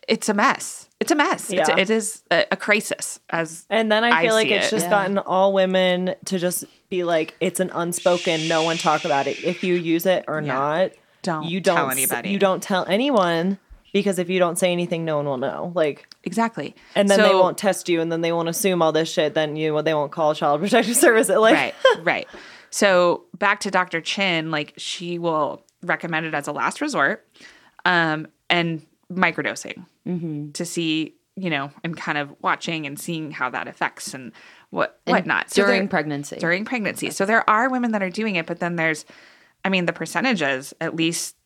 [0.08, 0.88] it's a mess.
[1.00, 1.50] It's a mess.
[1.50, 1.76] It's, Yeah.
[1.78, 3.20] it is a, a crisis.
[3.30, 4.70] As And then I I feel like it's it.
[4.70, 4.90] just Yeah.
[4.90, 9.42] gotten all women to just be like, it's an unspoken, no one talk about it.
[9.44, 10.52] If you use it or Yeah.
[10.54, 10.90] not,
[11.22, 12.30] Don't you don't tell anybody.
[12.30, 13.58] You don't tell anyone
[13.92, 15.72] because if you don't say anything, no one will know.
[15.74, 19.08] Like, exactly, and then they won't test you, and then they won't assume all this
[19.10, 19.34] shit.
[19.34, 21.36] Then you they won't call child protective services.
[21.36, 22.28] Like, right, right.
[22.70, 24.00] So back to Dr.
[24.00, 27.24] Chin, like she will recommend it as a last resort,
[27.84, 33.68] um, and microdosing to see, you know, and kind of watching and seeing how that
[33.68, 34.32] affects and
[34.70, 35.50] what whatnot.
[35.50, 36.36] So during pregnancy.
[36.36, 37.10] during pregnancy.
[37.10, 39.04] So there are women that are doing it, but then there's,
[39.64, 41.36] I mean, the percentages, at least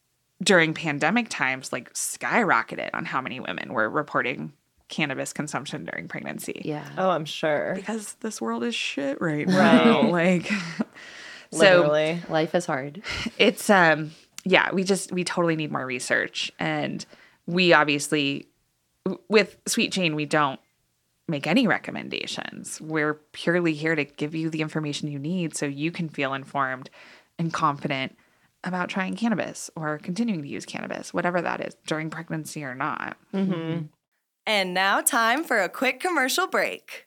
[0.42, 4.52] during pandemic times, like skyrocketed on how many women were reporting
[4.88, 6.62] cannabis consumption during pregnancy.
[6.64, 6.88] yeah.
[6.96, 7.74] oh, I'm sure.
[7.74, 10.02] Because this world is shit right now.
[10.08, 10.46] Like,
[11.52, 12.22] so Literally.
[12.28, 13.02] Life is hard.
[13.36, 14.12] it's um
[14.44, 17.04] yeah we just we totally need more research and
[17.48, 18.46] we obviously
[19.28, 20.60] with sweet jane we don't
[21.26, 22.80] make any recommendations.
[22.80, 26.88] We're purely here to give you the information you need so you can feel informed
[27.38, 28.16] and confident
[28.64, 33.16] about trying cannabis or continuing to use cannabis whatever that is during pregnancy or not.
[33.34, 33.86] Mm-hmm.
[34.46, 37.06] And now, time for a quick commercial break.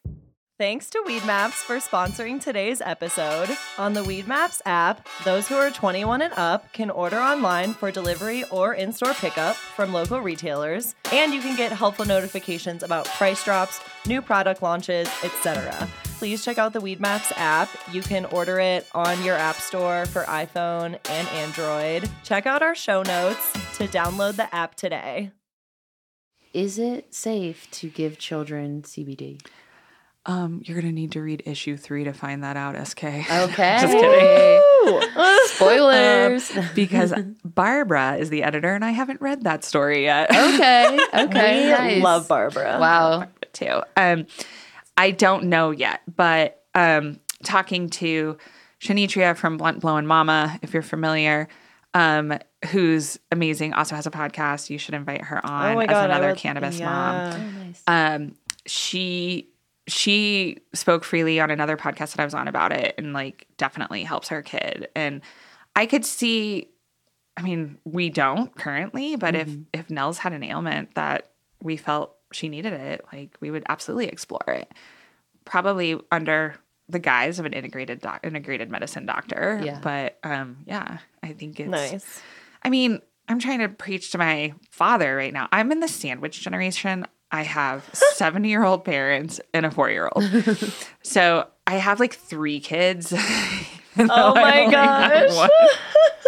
[0.61, 3.49] Thanks to Weed Maps for sponsoring today's episode.
[3.79, 7.89] On the Weed Maps app, those who are 21 and up can order online for
[7.89, 13.07] delivery or in store pickup from local retailers, and you can get helpful notifications about
[13.07, 15.89] price drops, new product launches, etc.
[16.19, 17.67] Please check out the Weed Maps app.
[17.91, 22.07] You can order it on your app store for iPhone and Android.
[22.23, 25.31] Check out our show notes to download the app today.
[26.53, 29.39] Is it safe to give children CBD?
[30.25, 33.23] Um you're gonna need to read issue three to find that out sk Okay.
[33.81, 35.01] just kidding
[35.47, 36.51] Spoilers.
[36.75, 40.29] because Barbara is the editor, and I haven't read that story yet.
[40.31, 40.99] okay.
[41.13, 41.65] Okay.
[41.65, 42.03] we nice.
[42.03, 42.77] love Barbara.
[42.79, 43.17] Wow.
[43.19, 43.81] Barbara too.
[43.97, 44.25] Um,
[44.97, 48.37] I don't know yet, but um, talking to
[48.79, 51.47] Shanitria from Blunt Blowin' Mama, if you're familiar,
[51.93, 52.37] um,
[52.71, 54.69] who's amazing, also has a podcast.
[54.69, 57.33] You should invite her on Oh my as God, I another would- cannabis mom.
[57.33, 57.83] Oh, nice.
[57.87, 59.49] Um, she
[59.91, 64.03] she spoke freely on another podcast that I was on about it, and like definitely
[64.03, 64.89] helps her kid.
[64.95, 65.21] And
[65.75, 66.69] I could see,
[67.37, 72.15] I mean, we don't currently, but if if Nels had an ailment that we felt
[72.31, 74.71] she needed it, like we would absolutely explore it.
[75.45, 76.55] Probably under
[76.87, 79.61] the guise of an integrated doc, integrated medicine doctor.
[79.63, 79.79] Yeah.
[79.81, 82.21] But um, yeah, I think it's Nice.
[82.63, 85.47] I mean, I'm trying to preach to my father right now.
[85.51, 87.05] I'm in the sandwich generation.
[87.31, 90.23] I have 70 year old parents and a four year old.
[91.01, 93.13] so I have like three kids.
[93.95, 95.49] even Oh though my gosh.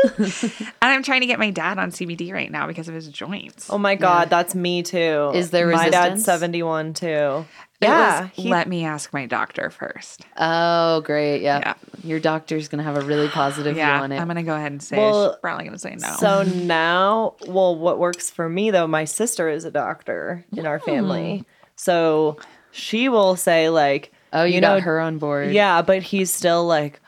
[0.17, 3.69] and I'm trying to get my dad on CBD right now because of his joints.
[3.69, 5.32] Oh my god, that's me too.
[5.34, 6.26] Is there My dad's resistance?
[6.26, 7.45] 71 too.
[7.82, 8.21] Yeah.
[8.23, 10.26] was, he- let me ask my doctor first.
[10.38, 11.41] Oh, great.
[11.41, 11.60] Yeah.
[11.60, 11.73] Yeah.
[12.04, 14.19] Your doctor's going to have a really positive Yeah, view on it.
[14.19, 16.15] I'm gonna go ahead and say Well, she's probably gonna say no.
[16.19, 20.80] So now, well, what works for me though, my sister is a doctor in our
[20.80, 21.38] family.
[21.38, 21.43] Hmm.
[21.76, 22.38] So
[22.71, 25.52] she will say, like, oh, you, you got know, her on board.
[25.52, 26.99] yeah, but he's still like,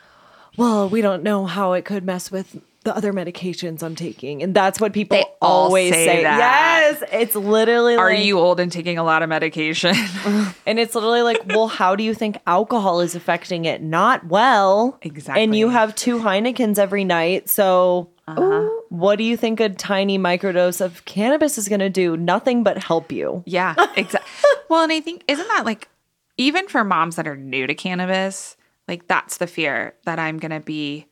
[0.56, 4.44] well, we don't know how it could mess with the other medications I'm taking.
[4.44, 6.22] And that's what people They always say say.
[6.22, 6.38] that.
[6.38, 7.02] Yes.
[7.12, 9.94] It's literally Are like, you old and taking a lot of medication?
[10.66, 13.82] And it's literally like, well, how do you think alcohol is affecting it?
[13.82, 14.98] Not well.
[15.02, 15.42] Exactly.
[15.42, 17.48] And you have two Heinekens every night.
[17.48, 18.68] So Uh-huh.
[18.88, 22.16] what do you think a tiny microdose of cannabis is going to do?
[22.16, 23.42] Nothing but help you.
[23.46, 24.30] Yeah, exactly.
[24.68, 25.88] well, and I think isn't that like
[26.36, 28.56] even for moms that are new to cannabis,
[28.88, 31.06] like that's the fear that I'm going to be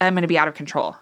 [0.00, 0.96] I'm going to be out of control.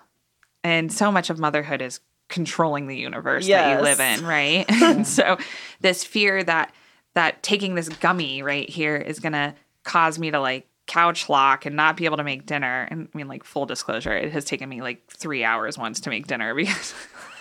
[0.62, 4.64] And so much of motherhood is controlling the universe that you live in, right?
[4.82, 5.38] and so
[5.80, 6.74] this fear that
[7.14, 11.66] that taking this gummy right here is going to cause me to like couch lock
[11.66, 12.86] and not be able to make dinner.
[12.90, 16.10] And I mean like full disclosure, it has taken me like 3 hours once to
[16.10, 16.94] make dinner because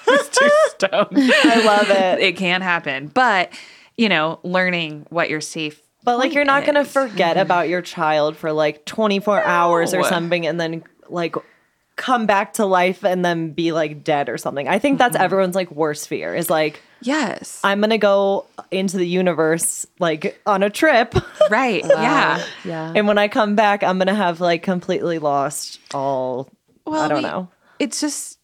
[0.07, 2.19] I was too stoned I love it.
[2.19, 3.07] it can happen.
[3.07, 3.51] But,
[3.97, 7.41] you know, learning what your safe But like, you're not going to forget mm-hmm.
[7.41, 10.09] about your child for like 24 hours or No.
[10.09, 11.35] something and then like
[11.95, 14.67] come back to life and then be like dead or something.
[14.67, 15.23] I think that's mm-hmm.
[15.25, 17.61] everyone's like worst fear is like, Yes.
[17.63, 21.15] I'm going to go into the universe like on a trip.
[21.49, 21.83] right.
[21.89, 22.45] Uh, yeah.
[22.65, 22.93] Yeah.
[22.95, 26.49] And when I come back, I'm gonna have like completely lost all.
[26.85, 27.49] Well, I don't we- know.
[27.79, 28.38] It's just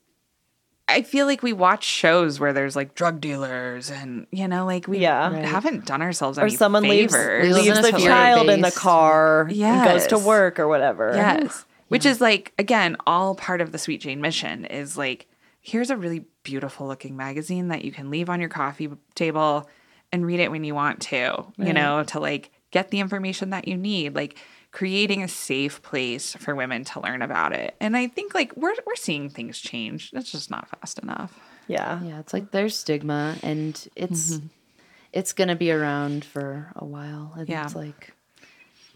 [0.87, 4.87] I feel like we watch shows where there's like drug dealers and you know, like
[4.87, 5.31] we Yeah.
[5.33, 5.43] Right.
[5.45, 7.43] haven't done ourselves Or any someone leaves, favors.
[7.47, 10.59] We live leaves the a fear child in the based- car and goes to work
[10.59, 11.11] or whatever.
[11.15, 11.65] Yes.
[11.87, 15.27] Which is like, again, all part of the Sweet Jane mission is like,
[15.61, 19.67] here's a really beautiful looking magazine that you can leave on your coffee table
[20.11, 23.67] and read it when you want to, you know, to like get the information that
[23.67, 24.13] you need.
[24.15, 24.37] Like
[24.75, 27.73] creating a safe place for women to learn about it.
[27.79, 30.11] And I think like we're we're seeing things change.
[30.11, 31.39] It's just not fast enough.
[31.69, 32.03] Yeah.
[32.03, 34.47] Yeah, it's like there's stigma and it's mm-hmm.
[35.13, 37.33] it's gonna be around for a while.
[37.37, 37.63] And Yeah.
[37.63, 38.13] it's like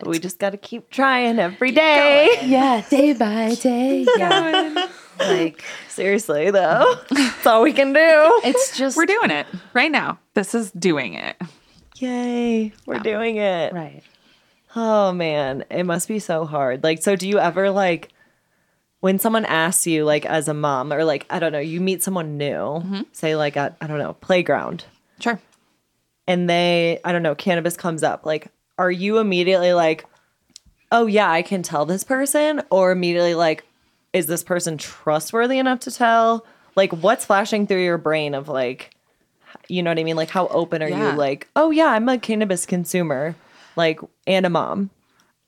[0.05, 2.39] We just got to keep trying every day.
[2.43, 4.05] Yeah, day by day.
[4.17, 4.85] Yeah.
[5.17, 6.95] like Seriously, though.
[7.09, 8.41] That's all we can do.
[8.43, 10.19] it's just We're doing it right now.
[10.33, 11.37] This is doing it.
[11.95, 12.73] Yay.
[12.85, 13.71] We're doing it.
[13.71, 14.03] right.
[14.75, 16.83] Oh man, it must be so hard.
[16.83, 18.09] Like, so do you ever like
[19.01, 22.03] when someone asks you, like, as a mom, or like, I don't know, you meet
[22.03, 23.01] someone new, mm-hmm.
[23.13, 24.83] say like at I don't know, playground,
[25.21, 25.39] Sure.
[26.27, 30.05] and they, I don't know, cannabis comes up, like, are you immediately like,
[30.91, 33.63] oh yeah, I can tell this person, or immediately like,
[34.11, 36.45] is this person trustworthy enough to tell?
[36.75, 38.91] Like, what's flashing through your brain of like,
[39.69, 40.15] you know what I mean?
[40.17, 41.11] Like, how open are Yeah.
[41.13, 41.17] you?
[41.17, 43.35] Like, oh yeah, I'm a cannabis consumer,
[43.79, 44.91] like, and a mom.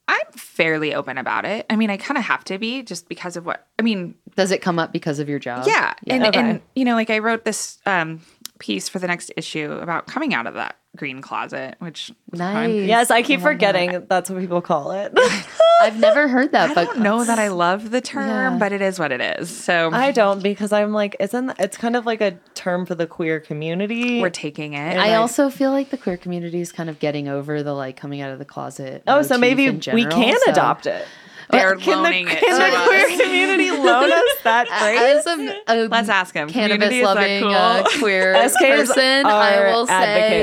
[0.08, 1.65] I'm fairly open about it.
[1.70, 4.15] I mean, I kind of have to be just because of what I mean.
[4.36, 5.67] Does it come up because of your job?
[5.67, 6.39] Yeah, and Okay.
[6.39, 8.20] and you know, like I wrote this um,
[8.60, 12.86] piece for the next issue about coming out of that green closet, which Nice.
[12.86, 15.14] Yes, I keep forgetting that's what people call it.
[15.82, 18.58] I've never heard that, I but don't know that I love the term, Yeah.
[18.60, 19.50] but it is what it is.
[19.50, 23.08] So I don't because I'm like, isn't it's kind of like a term for the
[23.08, 24.22] queer community?
[24.22, 24.98] we're taking it.
[24.98, 28.22] I also feel like the queer community is kind of getting over the like coming
[28.22, 29.04] out of the closet.
[29.08, 31.06] oh, so maybe in we can so- adopt it.
[31.52, 32.88] They're Can the, it can to the us.
[32.88, 35.26] queer community loan us that phrase?
[35.26, 36.50] As a, a Let's ask him.
[36.50, 37.54] cannabis Community, is that loving cool?
[37.54, 39.94] uh, queer SK person, I will say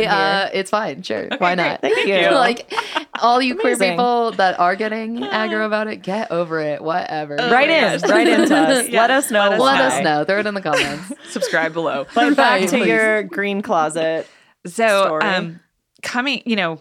[0.05, 1.03] advocate uh, it's fine.
[1.03, 1.81] Sure, why not?
[1.81, 2.31] Thank you.
[2.35, 2.73] like
[3.21, 6.83] all you queer people that are getting aggro about it, get over it.
[6.83, 7.37] Whatever.
[7.37, 8.89] Right in, right into us.
[8.89, 9.41] Yeah, Let us know.
[9.51, 10.25] let us Let us know.
[10.25, 11.13] Throw it in the comments.
[11.31, 12.07] Subscribe below.
[12.15, 12.87] But back Right, to please.
[12.89, 14.27] your green closet.
[14.67, 15.23] So, story.
[15.25, 15.61] um,
[16.03, 16.81] coming, you know,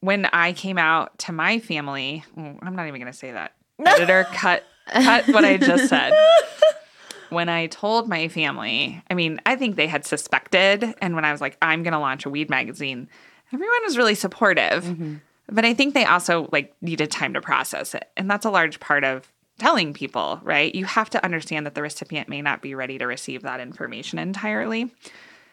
[0.00, 3.52] when I came out to my family, oh, I'm not even going to say that.
[3.86, 6.12] Editor, cut, cut what I just said.
[7.30, 10.94] When I told my family, I mean, I think they had suspected.
[11.02, 13.06] And when I was like, I'm going to launch a weed magazine,
[13.52, 15.20] everyone was really supportive.
[15.46, 18.08] But I think they also like needed time to process it.
[18.16, 20.74] And that's a large part of telling people, right?
[20.74, 24.18] You have to understand that the recipient may not be ready to receive that information
[24.18, 24.90] entirely.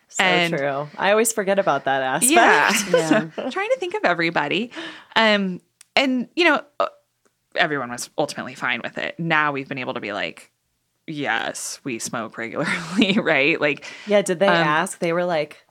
[0.08, 0.88] So And- true.
[0.98, 2.32] I always forget about that aspect.
[2.32, 3.30] Yeah.
[3.38, 3.50] Yeah.
[3.50, 4.72] Trying to think of everybody.
[5.18, 5.60] Um,
[5.98, 6.62] and you know,
[7.58, 9.20] everyone was ultimately fine with it.
[9.20, 10.52] Now we've been able to be like,
[11.08, 13.60] yes, we smoke regularly, right?
[13.60, 14.22] Like, Yeah.
[14.22, 15.00] Did they Um, ask?
[15.00, 15.62] They were like,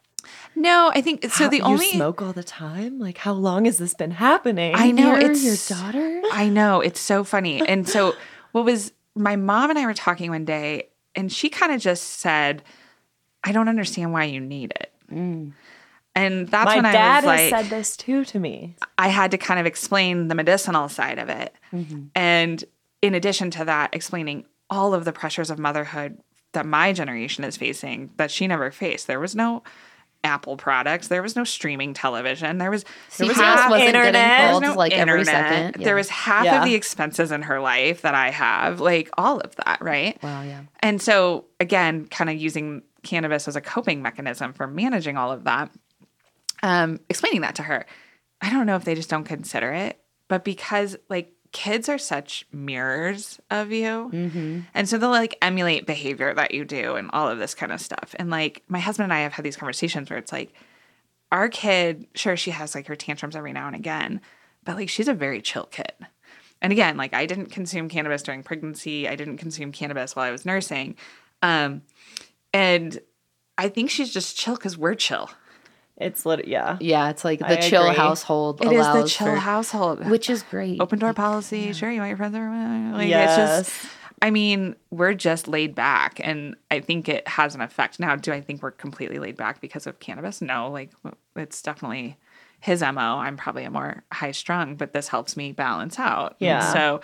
[0.56, 1.44] no, I think so.
[1.44, 2.98] "How- The you only smoke all the time.
[2.98, 4.74] Like, how long has this been happening?
[4.74, 6.22] I know You're it's your daughter.
[6.32, 7.66] I know it's so funny.
[7.66, 8.14] And so,
[8.52, 12.04] what was my mom and I were talking one day, and she kind of just
[12.20, 12.62] said,
[13.42, 14.92] "I don't understand why you need it."
[16.14, 18.76] And that's My when I was has like, said this too to me.
[18.98, 21.54] I had to kind of explain the medicinal side of it.
[21.72, 22.04] Mm-hmm.
[22.14, 22.64] And
[23.02, 26.18] in addition to that, explaining all of the pressures of motherhood
[26.52, 29.08] that my generation is facing that she never faced.
[29.08, 29.62] There was no
[30.22, 32.84] Apple products, there was no streaming television, there was,
[33.18, 34.12] there was half- wasn't internet.
[34.14, 35.26] getting There's called no like every internet.
[35.50, 35.80] second.
[35.82, 35.84] Yeah.
[35.84, 36.58] There was half Yeah.
[36.60, 40.16] of the expenses in her life that I have, like all of that, right?
[40.22, 40.62] wow, yeah.
[40.80, 45.44] And so, again, kind of using cannabis as a coping mechanism for managing all of
[45.44, 45.70] that,
[46.64, 47.84] um, explaining that to her.
[48.40, 52.46] I don't know if they just don't consider it, but because like kids are such
[52.52, 54.08] mirrors of you.
[54.74, 57.80] And so they'll like emulate behavior that you do and all of this kind of
[57.80, 58.14] stuff.
[58.18, 60.54] And like my husband and I have had these conversations where it's like,
[61.30, 64.20] our kid, sure, she has like her tantrums every now and again,
[64.64, 65.92] but like she's a very chill kid.
[66.62, 69.06] And again, like I didn't consume cannabis during pregnancy.
[69.06, 70.96] I didn't consume cannabis while I was nursing.
[71.42, 71.82] Um,
[72.52, 73.00] and
[73.58, 75.28] I think she's just chill because we're chill.
[75.96, 76.48] It's lit.
[76.48, 76.76] Yeah.
[76.80, 77.96] Yeah, it's like the I chill agree.
[77.96, 80.08] household It is allows the chill for- household.
[80.10, 80.80] which is great.
[80.80, 81.72] Open door policy.
[81.72, 82.96] Sure, you want your friends over.
[82.98, 83.60] Like, yes.
[83.60, 88.00] It's just, I mean, we're just laid back, and I think it has an effect.
[88.00, 90.40] Now, do I think we're completely laid back because of cannabis?
[90.42, 90.90] No, like
[91.36, 92.16] it's definitely
[92.60, 93.18] his mo.
[93.18, 96.32] I'm probably a more high strung, but this helps me balance out.
[96.40, 96.72] And Yeah.
[96.72, 97.02] so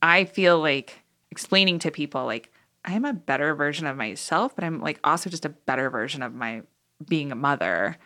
[0.00, 2.50] I feel like explaining to people like
[2.84, 6.32] I'm a better version of myself, but I'm like also just a better version of
[6.32, 6.62] my
[7.08, 7.96] being a mother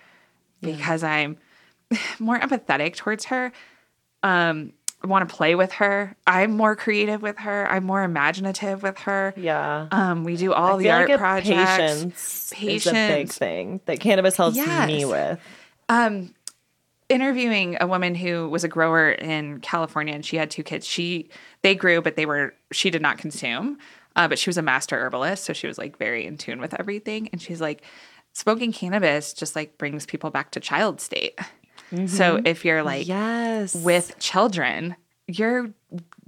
[0.61, 1.37] because I'm
[2.19, 3.53] more empathetic towards her.
[4.23, 6.17] Um, I want to play with her.
[6.27, 7.71] I'm more creative with her.
[7.71, 9.33] I'm more imaginative with her.
[9.37, 9.87] yeah.
[9.93, 12.51] Um, we do all I the art like projects.
[12.53, 13.39] Patience, is a big Patience.
[13.39, 15.39] thing that cannabis helps me with.
[15.89, 16.35] um
[17.09, 20.87] interviewing a woman who was a grower in California and she had two kids.
[20.87, 21.31] She
[21.63, 23.79] they grew but they were she did not consume.
[24.17, 26.75] uh, but she was a master herbalist, so she was like very in tune with
[26.79, 27.29] everything.
[27.33, 27.83] And she's like,
[28.39, 31.39] smoking cannabis just like brings people back to child state.
[31.91, 31.97] So
[32.37, 32.47] mm-hmm.
[32.47, 33.75] if you're like yes.
[33.75, 34.95] with children,
[35.27, 35.71] you're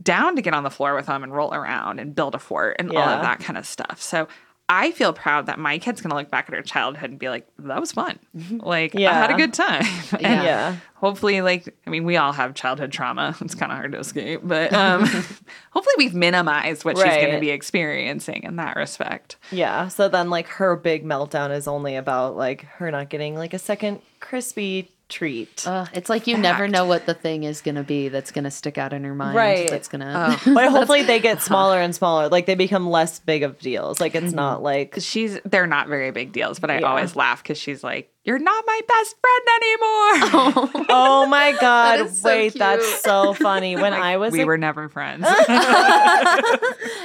[0.02, 2.76] down to get on the floor with them and roll around and build a fort
[2.78, 4.00] and all of that kind of stuff.
[4.00, 4.26] So
[4.72, 7.44] I feel proud that my kid's gonna look back at her childhood and be like,
[7.58, 8.20] that was fun.
[8.50, 9.84] Like I had a good time.
[10.12, 10.42] And Yeah.
[10.44, 10.76] yeah.
[10.94, 13.36] hopefully like I mean we all have childhood trauma.
[13.40, 15.00] It's kind of hard to escape, but um
[15.72, 19.36] hopefully we've minimized what she's gonna be experiencing in that respect.
[19.50, 19.88] Yeah.
[19.88, 23.58] So then like her big meltdown is only about like her not getting like a
[23.58, 25.66] second crispy treat.
[25.66, 28.44] Uh, it's like you never know what the thing is going to be that's going
[28.44, 29.34] to stick out in her mind.
[29.36, 29.68] Right.
[29.68, 30.38] That's going to.
[30.54, 32.28] but hopefully they get smaller and smaller.
[32.28, 34.00] Like they become less big of deals.
[34.00, 36.86] Like it's not like She's they're not very big deals, but I Yeah.
[36.86, 40.86] always laugh because she's like, You're not my best friend anymore.
[40.92, 43.76] Oh my god, is so wait, that's so funny.
[43.76, 45.24] When I was we a- were never friends.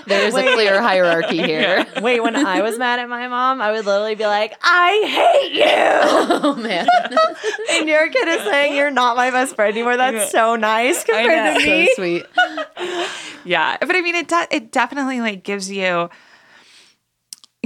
[0.08, 1.86] There's a clear hierarchy here.
[2.02, 5.54] Wait, when I was mad at my mom, I would literally be like, I hate
[5.54, 5.66] you.
[5.68, 6.88] Oh man,
[7.72, 9.98] And your kid is saying you're not my best friend anymore.
[9.98, 11.90] That's so nice compared to so me.
[11.96, 12.26] sweet.
[13.46, 13.78] yeah.
[13.80, 16.10] But I mean it de- it definitely like gives you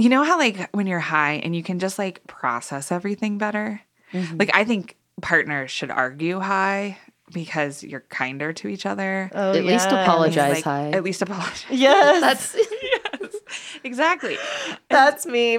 [0.02, 3.80] you know how like when you're high and you can just like process everything better?
[4.12, 4.38] Mm-hmm.
[4.38, 6.98] Like I think partners should argue high
[7.32, 9.30] because you're kinder to each other.
[9.34, 10.54] Oh, At least apologize.
[10.54, 10.90] Like, high.
[10.90, 11.64] At least apologize.
[11.70, 13.36] Yes, That's yes.
[13.84, 14.36] Exactly.
[14.88, 15.58] that's me.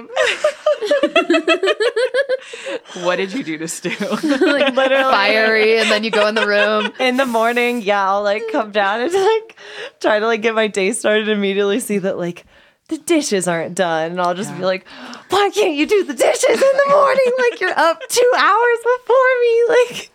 [3.02, 3.90] What did you do to Stu?
[3.90, 5.02] like Literally.
[5.02, 6.92] fiery, and then you go in the room.
[7.00, 9.56] In the morning, yeah, I'll like come down and like
[10.00, 11.28] try to like get my day started.
[11.28, 12.44] Immediately see that like
[12.92, 14.86] the dishes aren't done, and I'll just be like,
[15.30, 17.32] "Why can't you do the dishes in the morning?
[17.38, 20.10] Like you're up two hours before me, like."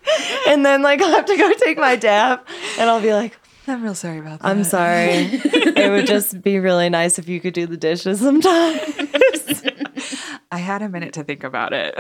[0.47, 2.41] And then like I'll have to go take my dab,
[2.79, 4.47] and I'll be like, I'm real sorry about that.
[4.47, 5.07] I'm sorry.
[5.43, 8.79] it would just be really nice if you could do the dishes sometimes.
[10.51, 11.93] I had a minute to think about it.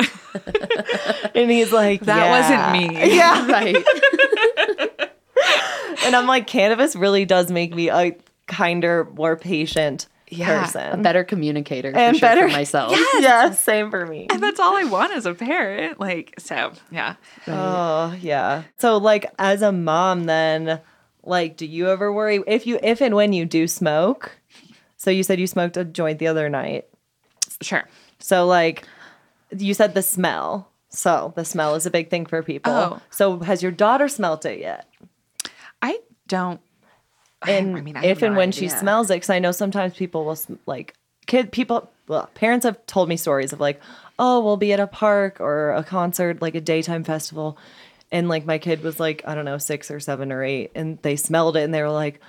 [1.35, 3.15] and he's like, That "Yeah." wasn't me.
[3.17, 3.51] Yeah.
[3.51, 3.75] Right.
[6.05, 8.15] And I'm like, cannabis really does make me a
[8.47, 10.69] kinder, more patient Yeah.
[10.91, 12.97] A better communicator for And sure better- for myself.
[13.19, 14.27] Yeah, same for me.
[14.29, 15.99] And that's all I want as a parent.
[15.99, 17.15] Like, so yeah.
[17.47, 18.63] Oh, yeah.
[18.77, 20.81] So like as a mom then,
[21.23, 24.37] like do you ever worry if you if and when you do smoke?
[24.97, 26.87] So you said you smoked a joint the other night.
[27.61, 27.87] Sure.
[28.19, 28.85] So like
[29.57, 30.69] you said the smell.
[30.89, 32.71] So the smell is a big thing for people.
[32.73, 33.01] Oh.
[33.11, 34.87] So has your daughter smelt it yet?
[35.81, 36.59] I don't.
[37.47, 39.95] And I mean, I if and no when she smells it, because I know sometimes
[39.95, 40.95] people will like
[41.27, 41.91] kid people.
[42.07, 43.79] Well, parents have told me stories of like,
[44.17, 47.57] oh, we'll be at a park or a concert, like a daytime festival,
[48.11, 50.97] and like my kid was like, I don't know, six or seven or eight, and
[51.01, 52.19] they smelled it and they were like,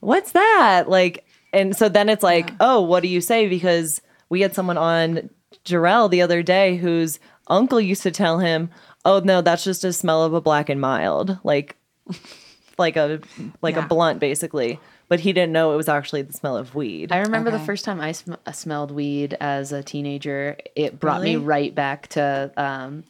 [0.00, 0.84] what's that?
[0.88, 3.48] Like, and so then it's like, oh, what do you say?
[3.48, 5.30] Because we had someone on
[5.64, 8.70] Jarrell the other day whose uncle used to tell him,
[9.04, 11.76] oh no, that's just a smell of a black and mild, like
[12.78, 13.20] like a
[13.62, 13.84] like Yeah.
[13.84, 17.18] a blunt basically but he didn't know it was actually the smell of weed I
[17.18, 20.56] remember the first time I sm- uh, smelled weed as a teenager.
[20.74, 23.04] It brought me right back to um,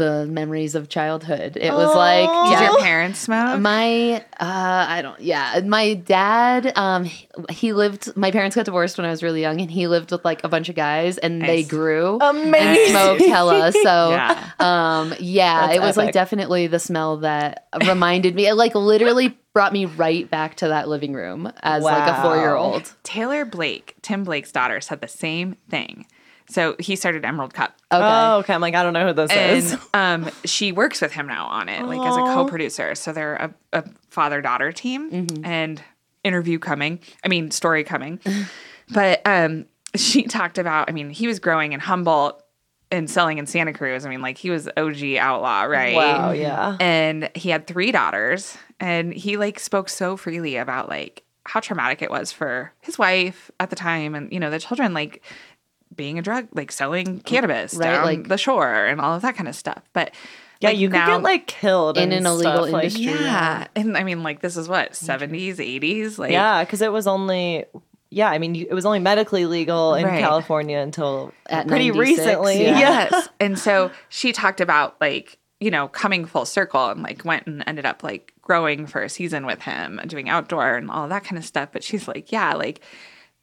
[0.00, 1.58] the memories of childhood.
[1.60, 2.44] It was like, Aw.
[2.44, 3.60] Did yeah, your parents smoke?
[3.60, 8.96] my uh i don't yeah my dad um he- he lived my parents got divorced
[8.96, 11.42] when i was really young and he lived with like a bunch of guys and
[11.42, 12.94] they grew Amazing.
[12.96, 13.80] and smoked hella so
[14.10, 14.50] Yeah.
[14.58, 19.36] um yeah That's it was like definitely the smell that reminded me it like literally
[19.52, 23.44] brought me right back to that living room as like a four year old Taylor
[23.44, 26.06] Blake, Tim Blake's daughter, said the same thing.
[26.50, 27.76] So he started Emerald Cup.
[27.92, 29.80] okay oh okay i'm like i don't know who this is And
[30.26, 32.94] um, she works with him now on it, like as a co-producer.
[32.94, 35.82] So they're a, a father-daughter team, and
[36.24, 36.98] interview coming.
[37.24, 38.20] I mean, story coming.
[38.92, 40.88] but um, she talked about.
[40.88, 42.42] I mean, he was growing in Humboldt
[42.92, 44.04] and selling in Santa Cruz.
[44.04, 45.94] I mean, like he was OG outlaw, right?
[45.94, 51.22] wow yeah And he had three daughters, and he like spoke so freely about like
[51.44, 54.92] how traumatic it was for his wife at the time, and you know the children
[54.92, 55.22] like
[56.00, 59.36] being a drug, like selling cannabis Right, down like- the shore and all of that
[59.36, 59.82] kind of stuff.
[59.92, 60.12] But
[60.60, 63.24] yeah like, you could now- get like killed In and an illegal stuff, like- industry.
[63.24, 67.06] yeah, and I mean like this is what seventies, eighties, like yeah because it was
[67.06, 67.64] only
[68.12, 70.18] yeah i mean it was only medically legal in Right.
[70.20, 72.78] california until At pretty 96, recently yeah.
[72.78, 73.28] yes.
[73.40, 77.62] and so she talked about like, you know, coming full circle and like went and
[77.68, 81.22] ended up like growing for a season with him and doing outdoor and all that
[81.22, 81.68] kind of stuff.
[81.72, 82.80] But she's like, yeah, like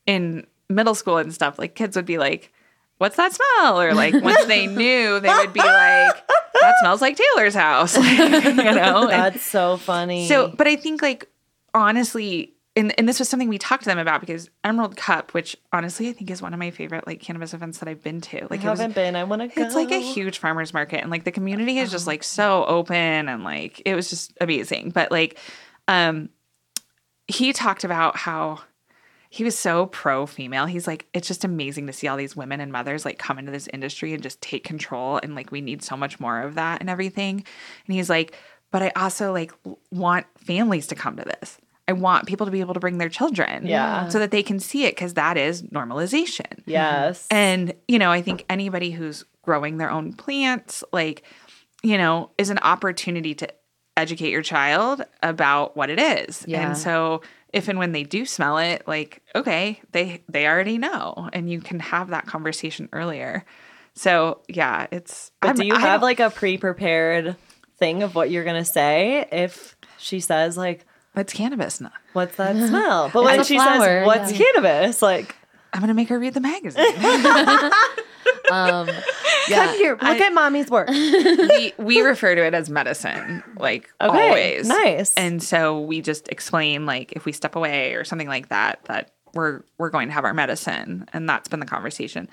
[0.05, 2.51] in middle school and stuff, like kids would be like,
[2.97, 3.79] what's that smell?
[3.79, 7.95] Or like once they knew, they would be like, that smells like Taylor's house.
[8.17, 9.03] you know?
[9.07, 11.29] And- that's so funny so, but I think like
[11.73, 15.55] honestly, and, and this was something we talked to them about because Emerald Cup, which
[15.73, 18.47] honestly I think is one of my favorite like cannabis events that I've been to.
[18.51, 19.15] Like I it was, haven't been.
[19.15, 19.63] I want to go.
[19.63, 22.95] it's like a huge farmers market and like the community is just like so open
[22.95, 24.91] and like it was just amazing.
[24.91, 25.39] But like
[25.87, 26.29] um
[27.27, 28.61] he talked about how
[29.29, 30.65] he was so pro female.
[30.65, 33.51] He's like, it's just amazing to see all these women and mothers like come into
[33.51, 35.19] this industry and just take control.
[35.21, 37.43] And like, we need so much more of that and everything.
[37.85, 38.35] And he's like,
[38.71, 39.53] but I also like
[39.91, 41.57] want families to come to this.
[41.87, 43.65] I want people to be able to bring their children.
[43.65, 44.09] Yeah.
[44.09, 46.61] So that they can see it because that is normalization.
[46.65, 47.27] yes.
[47.31, 51.23] And, you know, I think anybody who's growing their own plants, like,
[51.83, 53.47] you know, is an opportunity to
[53.97, 56.45] educate your child about what it is.
[56.47, 56.67] Yeah.
[56.67, 57.21] And so
[57.51, 61.59] if and when they do smell it, like, okay, they they already know and you
[61.59, 63.43] can have that conversation earlier.
[63.93, 67.35] So, yeah, it's But do I'm- you I have like a pre-prepared
[67.77, 71.91] thing of what you're gonna say if she says like, what's cannabis now.
[72.13, 74.37] "What's that smell?" But when she flower, says, "What's yeah.
[74.53, 75.35] cannabis?" Like,
[75.73, 76.83] I'm going to make her read the magazine.
[78.51, 78.95] Um, come
[79.49, 79.73] yeah.
[79.73, 80.87] here, look I- at mommy's work.
[80.89, 84.67] we we refer to it as medicine, like Okay, always.
[84.67, 85.13] nice.
[85.15, 89.11] And so we just explain like if we step away or something like that, that
[89.33, 92.29] we're we're going to have our medicine, and that's been the conversation.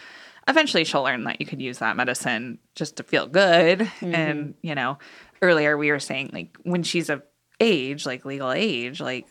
[0.46, 3.80] Eventually, she'll learn that you could use that medicine just to feel good.
[3.80, 4.14] Mm-hmm.
[4.14, 4.98] And you know,
[5.42, 7.22] earlier we were saying like when she's of
[7.60, 9.26] age, like legal age, like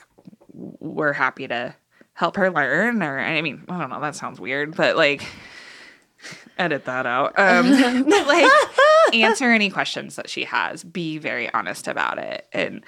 [0.53, 1.75] we're happy to
[2.13, 3.01] help her learn.
[3.03, 5.23] Or I mean, I don't know, that sounds weird, but like
[6.57, 7.37] edit that out.
[7.37, 8.51] Um, but, like
[9.13, 10.83] answer any questions that she has.
[10.83, 12.47] Be very honest about it.
[12.53, 12.83] And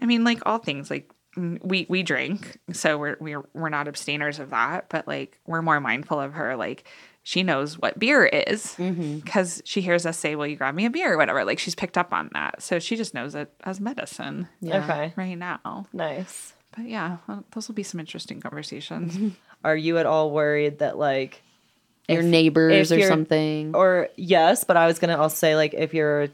[0.00, 3.88] I mean, like all things, like mm, we we drink, so we're we're we're not
[3.88, 4.88] abstainers of that.
[4.88, 6.56] But like we're more mindful of her.
[6.56, 6.84] Like
[7.22, 10.90] she knows what beer is because she hears us say, "Will you grab me a
[10.90, 11.44] beer?" or whatever.
[11.44, 14.82] Like she's picked up on that, so she just knows it as medicine Yeah.
[14.84, 15.86] Okay, right now.
[15.92, 16.54] nice.
[16.76, 19.34] But yeah, well, those will be some interesting conversations.
[19.64, 21.42] Are you at all worried that like,
[22.08, 23.74] Your neighbors if or something.
[23.74, 26.28] or yes, but I was gonna also say like if your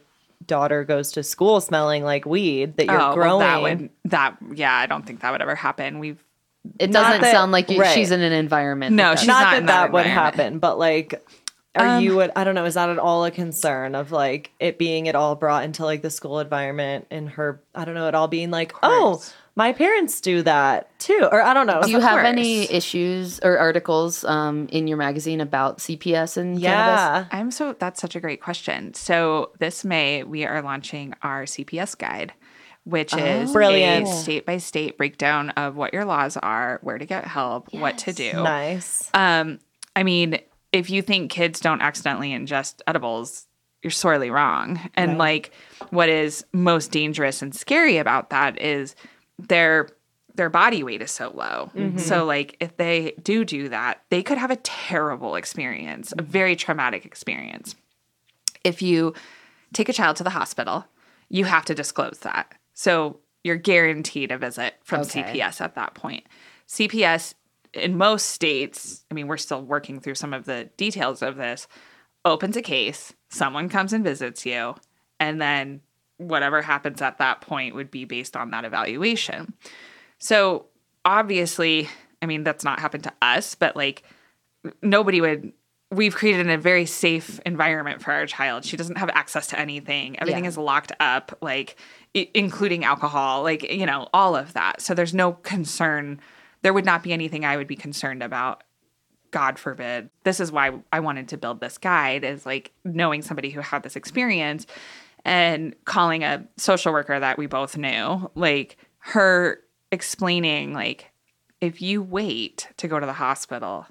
[0.46, 3.38] daughter goes to school smelling like weed, that you're oh, growing.
[3.38, 4.74] well, that would that yeah.
[4.74, 5.98] I don't think that would ever happen.
[5.98, 6.22] We've
[6.78, 7.94] it doesn't that- sound like you, right.
[7.94, 8.94] she's in an environment.
[8.96, 11.22] No, that she's not, not that in that, that would happen, but like,
[11.74, 12.22] are Um, you?
[12.22, 12.64] I don't know.
[12.64, 16.02] Is that at all a concern of like it being at all brought into like
[16.02, 17.60] the school environment and her?
[17.74, 18.08] I don't know.
[18.08, 19.34] It all being like, oh, course.
[19.56, 21.82] My parents do that too, or I don't know.
[21.82, 22.26] Do you have course.
[22.26, 26.62] any issues or articles um, in your magazine about CPS and cannabis?
[26.62, 27.26] yeah.
[27.30, 28.94] I'm so that's such a great question.
[28.94, 32.32] So this May we are launching our CPS guide,
[32.84, 34.08] which is Brilliant.
[34.08, 37.98] a state by state breakdown of what your laws are, where to get help, what
[37.98, 38.32] to do.
[38.32, 39.08] Nice.
[39.14, 39.60] Um,
[39.94, 40.40] I mean,
[40.72, 43.46] if you think kids don't accidentally ingest edibles,
[43.84, 44.80] you're sorely wrong.
[44.94, 45.52] And like
[45.90, 48.96] what is most dangerous and scary about that is
[49.38, 49.88] their
[50.36, 51.70] their body weight is so low.
[51.74, 51.98] Mm-hmm.
[51.98, 56.56] So like if they do do that, they could have a terrible experience, a very
[56.56, 57.76] traumatic experience.
[58.64, 59.14] If you
[59.72, 60.86] take a child to the hospital,
[61.28, 62.52] you have to disclose that.
[62.72, 65.22] So you're guaranteed a visit from Okay.
[65.22, 66.24] CPS at that point.
[66.66, 67.34] CPS
[67.74, 71.68] in most states, I mean, we're still working through some of the details of this,
[72.24, 74.74] opens a case, someone comes and visits you,
[75.20, 75.80] and then
[76.18, 79.54] whatever happens at that point would be based on that evaluation.
[80.18, 80.66] So
[81.04, 81.88] obviously,
[82.22, 84.02] I mean, that's not happened to us, but like
[84.82, 85.52] nobody would.
[85.90, 88.64] We've created a very safe environment for our child.
[88.64, 90.18] She doesn't have access to anything.
[90.20, 90.48] Everything Yeah.
[90.48, 91.76] is locked up, like
[92.16, 94.80] I- including alcohol, like you know, all of that.
[94.80, 96.20] So there's no concern.
[96.62, 98.64] There would not be anything I would be concerned about.
[99.30, 100.10] God forbid.
[100.24, 103.82] This is why I wanted to build this guide is like knowing somebody who had
[103.82, 104.66] this experience
[105.24, 109.60] and calling a social worker that we both knew, like her
[109.90, 111.10] explaining like
[111.60, 113.86] if you wait to go to the hospital,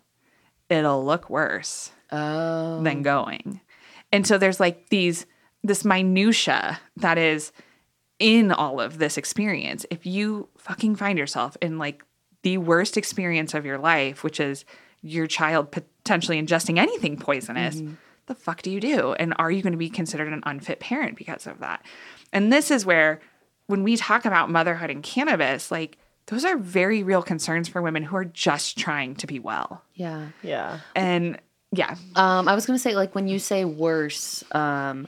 [0.69, 2.84] it'll look worse Oh.
[2.84, 3.59] than going.
[4.11, 5.25] And so there's like these
[5.63, 7.51] this minutia that is
[8.19, 9.86] in all of this experience.
[9.89, 12.03] If you fucking find yourself in like
[12.43, 14.65] the worst experience of your life, which is
[15.01, 17.93] your child potentially ingesting anything poisonous, mm-hmm.
[18.28, 19.13] The fuck do you do?
[19.13, 21.84] And are you going to be considered an unfit parent because of that?
[22.32, 23.19] And this is where
[23.67, 25.97] when we talk about motherhood and cannabis, like
[26.28, 29.84] those are very real concerns for women who are just trying to be well.
[29.93, 30.28] Yeah.
[30.41, 30.80] Yeah.
[30.95, 31.38] And
[31.76, 35.07] yeah, Um, I was gonna say, like, when you say worse, um,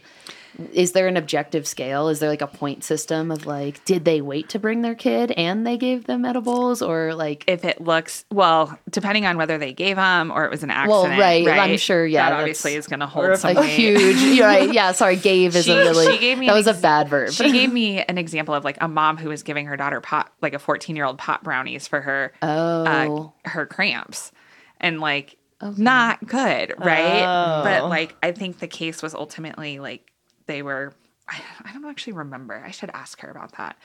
[0.73, 2.07] is there an objective scale?
[2.09, 5.31] Is there like a point system of like, did they wait to bring their kid
[5.31, 7.43] and they gave them edibles, or like?
[7.47, 10.89] if it looks well, depending on whether they gave them or it was an accident.
[10.89, 11.47] Well, accident.
[11.47, 13.69] right, I'm sure, yeah, that obviously is going to hold if some a weight.
[13.69, 14.71] huge, right?
[14.73, 16.05] Yeah, sorry, gave isn't She- really.
[16.13, 17.31] she gave me that an was a bad verb.
[17.31, 20.31] She gave me an example of like a mom who was giving her daughter pot,
[20.41, 24.31] like a 14 year old pot brownies for her, oh, uh, her cramps,
[24.79, 27.23] and like not good, right?
[27.23, 27.63] Oh.
[27.63, 30.11] But like I think the case was ultimately like
[30.47, 30.93] they were.
[31.27, 32.61] I, I don't actually remember.
[32.63, 33.77] I should ask her about that.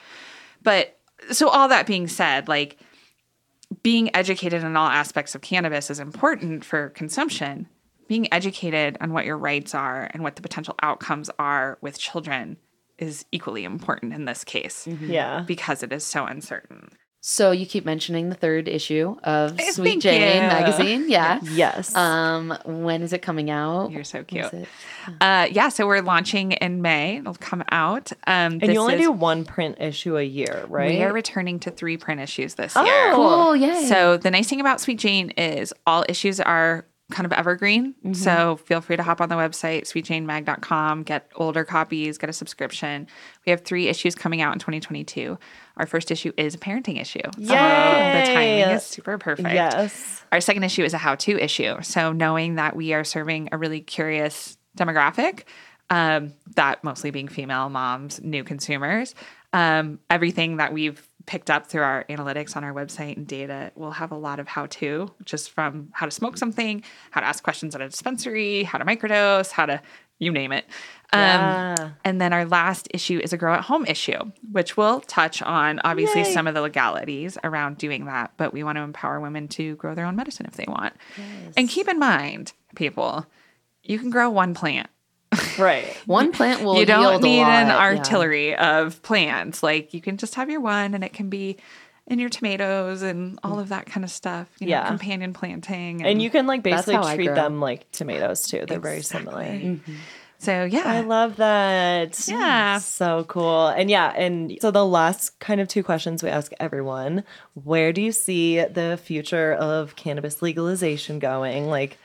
[0.61, 0.99] But
[1.31, 2.77] so all that being said, like
[3.83, 7.67] being educated in all aspects of cannabis is important for consumption.
[8.07, 12.57] Being educated on what your rights are and what the potential outcomes are with children
[12.97, 15.09] is equally important in this case mm-hmm.
[15.09, 15.43] Yeah.
[15.47, 16.89] because it is so uncertain.
[17.23, 20.47] So you keep mentioning the third issue of Eh, Sweet Jane you.
[20.47, 21.05] magazine.
[21.07, 21.39] Yeah.
[21.43, 21.95] Yes.
[21.95, 23.91] Um, when is it coming out?
[23.91, 24.45] You're so cute.
[25.21, 27.17] Uh, yeah, so we're launching in May.
[27.17, 28.11] It'll come out.
[28.25, 30.89] Um, and you only is, do one print issue a year, right?
[30.91, 33.11] We are returning to three print issues this Oh, year.
[33.11, 33.85] Oh, cool, yay.
[33.85, 37.93] So the nice thing about Sweet Jane is all issues are kind of evergreen.
[38.05, 38.13] Mm-hmm.
[38.13, 43.05] So feel free to hop on the website, sweetjanemag.com, get older copies, get a subscription.
[43.45, 45.37] We have three issues coming out in 2022.
[45.77, 47.21] Our first issue is a parenting issue.
[47.23, 49.53] So the timing is super perfect.
[49.53, 50.23] Yes.
[50.31, 51.81] Our second issue is a how to issue.
[51.81, 55.43] So, knowing that we are serving a really curious demographic,
[55.89, 59.13] um, that mostly being female moms, new consumers,
[59.53, 63.91] um, everything that we've picked up through our analytics on our website and data will
[63.91, 67.43] have a lot of how to, just from how to smoke something, how to ask
[67.43, 69.81] questions at a dispensary, how to microdose, how to
[70.21, 70.65] you name it.
[71.13, 71.89] Um, Yeah.
[72.05, 75.81] And then our last issue is a grow at home issue, which will touch on
[75.83, 76.33] obviously Yay.
[76.33, 78.31] some of the legalities around doing that.
[78.37, 80.93] But we want to empower women to grow their own medicine if they want.
[81.57, 83.25] And keep in mind, people,
[83.83, 84.89] you can grow one plant.
[85.57, 85.85] Right.
[86.05, 87.77] One plant will you don't yield a need an lot, yeah.
[87.77, 89.61] artillery of plants.
[89.61, 91.57] Like you can just have your one and it can be
[92.07, 93.61] in your tomatoes and all mm.
[93.61, 94.47] of that kind of stuff.
[94.59, 94.87] You know, Yeah.
[94.87, 96.03] companion planting.
[96.03, 98.65] And you can like basically treat them like tomatoes too.
[98.67, 99.41] They're very similar.
[99.41, 99.95] Exactly.
[100.41, 100.83] So yeah.
[100.85, 102.27] I love that.
[102.27, 102.79] Yeah.
[102.79, 103.67] So cool.
[103.67, 107.23] And yeah, and so the last kind of two questions we ask everyone
[107.53, 111.67] where do you see the future of cannabis legalization going?
[111.67, 111.99] Like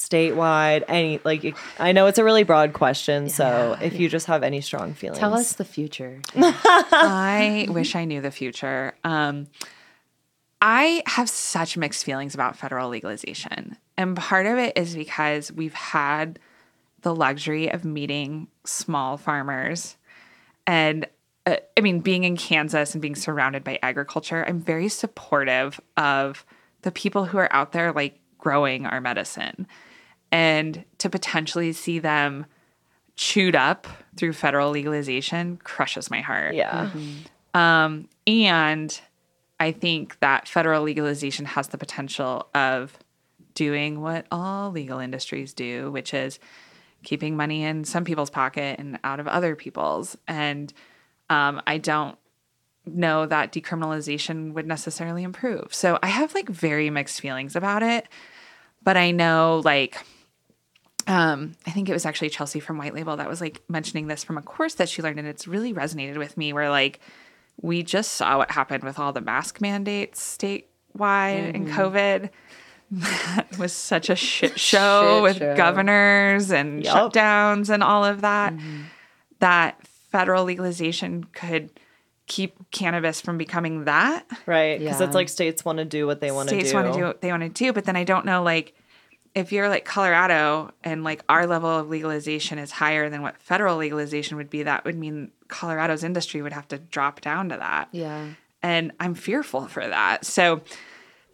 [0.00, 3.28] statewide, any, like, I know it's a really broad question.
[3.28, 6.20] So if you just have any strong feelings, Tell us the future.
[6.36, 8.94] I wish I knew the future.
[9.04, 9.48] Um,
[10.62, 13.76] I have such mixed feelings about federal legalization.
[13.96, 16.38] And part of it is because we've had
[17.02, 19.96] the luxury of meeting small farmers.
[20.66, 21.06] And
[21.46, 26.44] uh, I mean, being in Kansas and being surrounded by agriculture, I'm very supportive of
[26.82, 29.66] the people who are out there like growing our medicine.
[30.32, 32.46] And to potentially see them
[33.16, 36.54] chewed up through federal legalization crushes my heart.
[36.54, 36.90] yeah.
[37.52, 39.00] Um, and
[39.58, 42.98] I think that federal legalization has the potential of
[43.54, 46.38] doing what all legal industries do, which is
[47.02, 50.16] keeping money in some people's pocket and out of other people's.
[50.28, 50.72] And
[51.28, 52.16] um, I don't
[52.86, 55.74] know that decriminalization would necessarily improve.
[55.74, 58.06] So I have like very mixed feelings about it.
[58.82, 59.98] But I know like
[61.06, 64.22] um, I think it was actually Chelsea from White Label that was like mentioning this
[64.24, 66.52] from a course that she learned, and it's really resonated with me.
[66.52, 67.00] Where like
[67.62, 72.30] we just saw what happened with all the mask mandates statewide and COVID.
[72.92, 75.56] That was such a shit show Shit with show.
[75.56, 77.12] governors and Yup.
[77.12, 78.52] shutdowns and all of that.
[79.38, 81.70] That federal legalization could
[82.26, 84.78] keep cannabis from becoming that Right.
[84.78, 85.06] Because Yeah.
[85.06, 86.60] it's like states want to do what they want to do.
[86.60, 88.72] states want to do what they want to do but then i don't know like
[89.34, 93.76] if you're like colorado and like our level of legalization is higher than what federal
[93.76, 97.88] legalization would be that would mean colorado's industry would have to drop down to that
[97.92, 98.26] Yeah.
[98.62, 100.62] and i'm fearful for that so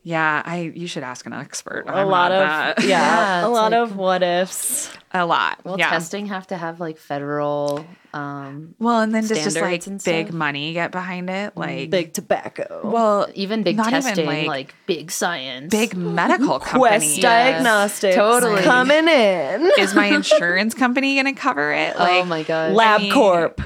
[0.02, 2.82] yeah i you should ask an expert A I'm lot of that.
[2.82, 4.90] yeah, Yeah, a lot like- of what ifs.
[5.20, 9.44] A lot Well, yeah testing have to have like federal um well and then does
[9.44, 12.80] just like and big money get behind it like Big tobacco.
[12.84, 15.70] well even big not even, testing like, like, big science.
[15.70, 18.14] big medical Quest companies Diagnostics.
[18.16, 18.62] totally.
[18.62, 19.70] Coming in.
[19.78, 22.72] is my insurance company going to cover it oh my god.
[22.72, 23.12] Lab mean,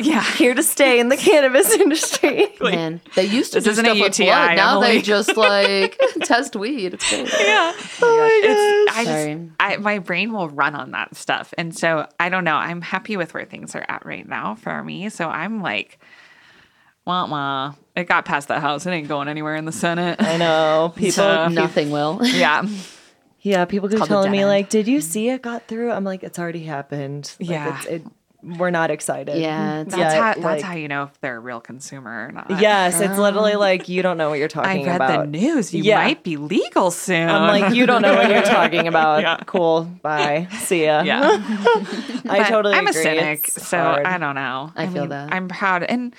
[0.01, 0.23] yeah.
[0.35, 2.47] Here to stay in the cannabis industry.
[2.61, 4.57] Man, they used to This do isn't a stuff with UTI, blood.
[4.57, 4.89] Now Emily.
[4.97, 6.95] they just like test weed.
[6.95, 7.73] It's yeah.
[8.03, 8.99] Oh my It's, gosh.
[8.99, 11.39] I just, I, my brain will run on that stuff.
[11.59, 12.55] And so I don't know.
[12.57, 15.09] I'm happy with where things are at right now for me.
[15.09, 15.99] So I'm like,
[17.07, 17.74] wah wah.
[17.97, 18.86] It got past the House.
[18.86, 20.20] It ain't going anywhere in the Senate.
[20.22, 20.93] I know.
[20.97, 22.20] People So- Nothing will.
[22.22, 22.66] yeah.
[23.43, 24.49] Yeah, people keep telling me end.
[24.49, 27.78] like, "Did you see it got through?" I'm like, "It's already happened." Like, Yeah.
[27.78, 28.03] it's, it
[28.43, 29.36] we're not excited.
[29.38, 29.91] Yeah, mm-hmm.
[29.91, 32.61] That's Yeah, how that's like- how you know if they're a real consumer or not.
[32.61, 33.22] Yes, it's oh.
[33.22, 35.01] literally like you don't know what you're talking about.
[35.01, 35.32] I read about.
[35.32, 35.74] the news.
[35.74, 36.03] You Yeah.
[36.03, 37.28] might be legal soon.
[37.28, 39.22] I'm like, you don't know what you're talking about.
[39.22, 39.38] Yeah.
[39.47, 39.84] Cool.
[40.03, 40.49] Bye.
[40.61, 41.03] See ya.
[41.03, 41.20] yeah.
[42.28, 42.74] I totally.
[42.74, 44.07] I'm a cynic, It's so hard.
[44.07, 44.72] I don't know.
[44.74, 45.32] I feel that.
[45.32, 46.14] I'm proud, and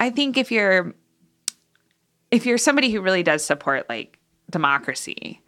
[0.00, 0.94] I think if you're
[2.30, 4.18] if you're somebody who really does support like
[4.50, 5.40] democracy,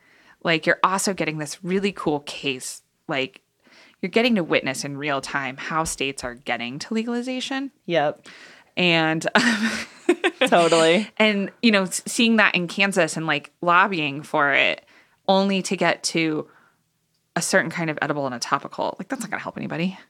[0.44, 3.40] like you're also getting this really cool case, like
[4.00, 8.26] you're getting to witness in real time how states are getting to legalization, Yep.
[8.76, 9.26] and
[10.46, 11.08] Totally.
[11.18, 14.84] and you know seeing that in Kansas and like lobbying for it,
[15.26, 16.48] only to get to
[17.36, 19.96] a certain kind of edible and a topical, like that's not going to help anybody.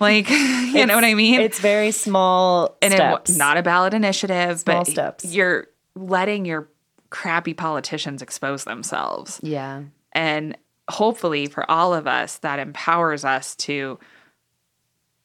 [0.00, 1.40] Like, you know what I mean?
[1.40, 3.30] It's very small and steps.
[3.30, 5.24] it, not a ballot initiative, Small but steps.
[5.24, 5.66] you're
[5.96, 6.68] letting your
[7.10, 9.40] crappy politicians expose themselves.
[9.42, 9.82] yeah.
[10.12, 10.56] And
[10.88, 13.98] hopefully for all of us, that empowers us to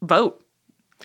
[0.02, 0.40] vote,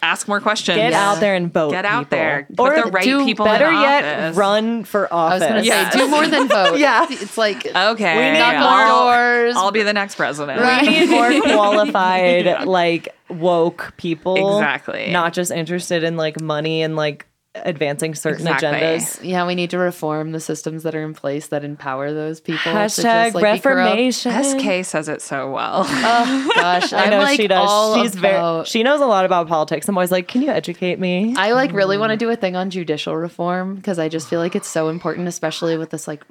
[0.03, 0.77] ask more questions.
[0.77, 1.71] Get out there and vote.
[1.71, 2.19] Get out people.
[2.19, 2.47] there.
[2.59, 4.37] Or Put the right do people better in yet, office.
[4.37, 5.41] run for I office.
[5.41, 5.93] was gonna Yes.
[5.93, 6.79] say do more than vote.
[6.79, 7.07] Yeah.
[7.09, 8.17] it's like Okay.
[8.17, 9.57] We need knock more- on doors.
[9.57, 10.61] I'll be the next president.
[10.61, 14.59] We need more qualified, like woke people.
[14.59, 15.11] Exactly.
[15.11, 17.27] Not just interested in like money and like
[17.65, 18.69] advancing certain Exactly.
[18.81, 19.19] agendas.
[19.23, 22.73] yeah, we need to reform the systems that are in place that empower those people.
[22.73, 24.33] Hashtag just, like, reformation.
[24.45, 25.85] SK says it so well.
[25.89, 27.69] Oh gosh, I know like she does.
[27.69, 28.65] all She's very.
[28.65, 29.89] She knows a lot about politics.
[29.89, 31.35] I'm always like, can you educate me?
[31.37, 32.21] I like really want to Mm.
[32.21, 35.77] do a thing on judicial reform because I just feel like it's so important, especially
[35.77, 36.25] with this like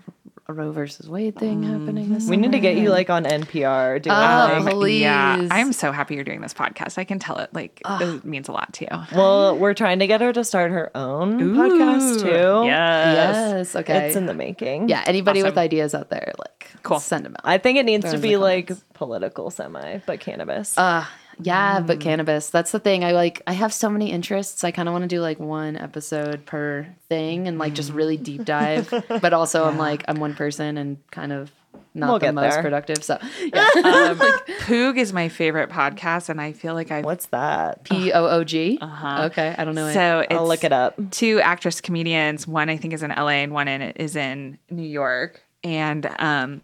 [0.49, 2.13] Roe versus Wade thing happening.
[2.13, 2.29] This Mm.
[2.29, 4.73] we need to get you like on NPR doing Oh, like.
[4.73, 5.01] please.
[5.01, 6.97] Yeah, I'm so happy you're doing this podcast.
[6.97, 9.17] I can tell it like it means a lot to you.
[9.17, 12.65] Well, we're trying to get her to start her own podcast too.
[12.65, 12.65] Yes.
[12.65, 13.75] Yes.
[13.75, 14.07] Okay.
[14.07, 14.87] It's in the making.
[14.87, 15.03] yeah.
[15.05, 16.99] Anybody with ideas out there, like, Cool.
[17.01, 17.41] send them out.
[17.43, 20.77] I think it needs Throw to be like political semi, but cannabis.
[20.77, 21.03] Uh,
[21.41, 21.87] yeah, Mm.
[21.87, 22.49] but cannabis.
[22.49, 23.03] That's the thing.
[23.03, 23.41] I like.
[23.47, 24.63] I have so many interests.
[24.63, 28.17] I kind of want to do like one episode per thing and like just really
[28.17, 28.91] deep dive.
[29.21, 31.51] but also, I'm like, I'm one person and kind of
[31.93, 32.61] not We'll the most there.
[32.63, 33.03] productive.
[33.03, 33.17] So,
[33.53, 33.67] yeah.
[33.83, 34.19] Um,
[34.65, 37.01] Poog is my favorite podcast, and I feel like I.
[37.01, 37.83] What's that?
[37.83, 38.77] P O O G.
[38.81, 39.23] Uh-huh.
[39.31, 39.87] Okay, I don't know.
[39.87, 39.93] it.
[39.93, 40.95] So it's I'll look it up.
[41.11, 42.47] Two actress comedians.
[42.47, 46.61] One I think is in LA, and one in is in New York, and um,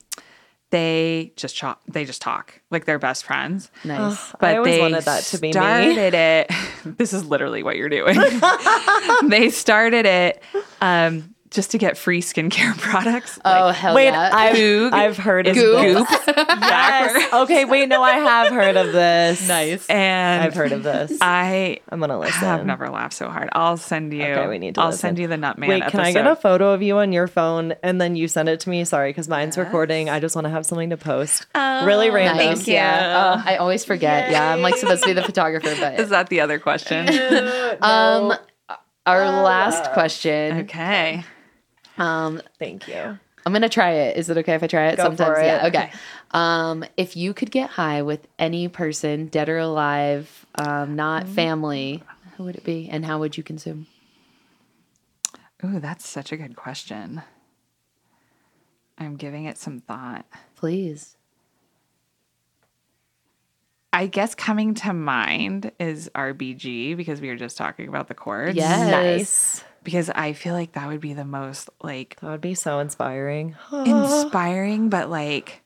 [0.74, 1.82] they just talk.
[1.88, 3.70] They just talk like they're best friends.
[3.86, 4.18] nice.
[4.34, 5.54] I But always they wanted that to be me.
[5.54, 6.52] started it.
[6.98, 8.16] This is literally what you're doing.
[9.30, 10.42] they started it
[10.82, 13.40] um, just to get free skincare products.
[13.46, 14.30] oh like hell Wait, yeah!
[14.34, 15.98] I've, Poog I've heard of is this.
[16.26, 16.36] Goop.
[16.38, 17.34] Yes.
[17.34, 19.48] Okay, wait, no, I have heard of this.
[19.48, 19.86] nice.
[19.90, 21.18] and I've heard of this.
[21.22, 22.44] I I'm gonna listen.
[22.44, 23.50] I have never laughed so hard.
[23.54, 24.24] I'll send you.
[24.24, 25.00] Okay, we need to I'll listen.
[25.00, 27.74] send you the Nutman Wait, can I get a photo of you on your phone
[27.84, 28.84] and then you send it to me?
[28.84, 30.10] Sorry, because mine's recording.
[30.10, 31.46] I just want to have something to post.
[31.56, 32.38] really random.
[32.38, 32.56] Nice.
[32.58, 32.74] Thank you.
[32.74, 33.36] Yeah.
[33.38, 34.32] Oh, I always forget.
[34.32, 37.08] Yeah, I'm like supposed to be the photographer, but Is that the other question?
[37.82, 38.34] um,
[39.06, 40.60] our last question.
[40.62, 41.24] okay.
[41.98, 43.18] Um, Thank you.
[43.46, 44.18] I'm gonna try it.
[44.18, 44.98] Is it okay if I try it?
[44.98, 45.46] Go for it.
[45.46, 45.68] Yeah.
[45.68, 45.92] Okay.
[46.32, 51.34] Um, if you could get high with any person, dead or alive, um, not Mm-hmm.
[51.34, 52.04] family,
[52.38, 53.88] who would it be, and how would you consume?
[55.66, 57.22] Ooh, that's such a good question.
[58.98, 60.26] I'm giving it some thought.
[60.56, 61.18] Please.
[63.92, 68.56] I guess coming to mind is RBG because we were just talking about the chords.
[68.56, 68.90] Yes.
[68.90, 69.64] Nice.
[69.84, 73.56] Because I feel like that would be the most like That would be so inspiring.
[73.72, 75.62] inspiring, but like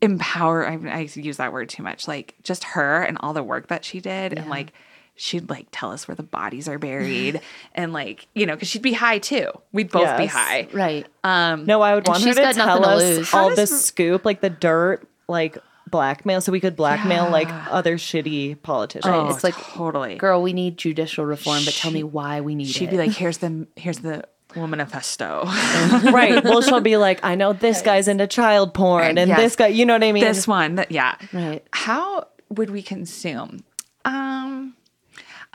[0.00, 0.66] empower.
[0.66, 2.06] I, I use that word too much.
[2.08, 4.72] Like just her and all the work that she did, and like
[5.14, 7.40] she'd like tell us where the bodies are buried,
[7.74, 9.50] and like you know, because she'd be high too.
[9.72, 10.68] We'd both be high.
[10.72, 11.06] Right.
[11.24, 13.34] Um, No, I would want her to tell us lose.
[13.34, 15.58] all the scoop, like the dirt, like
[15.90, 19.12] blackmail, so we could blackmail like other shitty politicians.
[19.14, 20.16] oh, It's like, totally.
[20.16, 22.90] Girl, we need judicial reform, but tell me why we need She'd it.
[22.92, 24.24] be like, "Here's the here's the
[24.54, 25.44] Woman womanifesto.
[26.12, 26.42] right.
[26.42, 29.38] Well, she'll be like, I know this guy's into child porn, and Yes.
[29.38, 30.24] this guy, you know what I mean?
[30.24, 31.16] this one, yeah.
[31.32, 31.62] right.
[31.72, 33.64] How would we consume?
[34.06, 34.74] Um,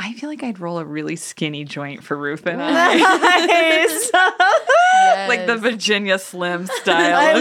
[0.04, 4.12] I feel like I'd roll a really skinny joint for Ruth and I, Nice.
[5.30, 7.16] like the Virginia Slim style.
[7.16, 7.34] I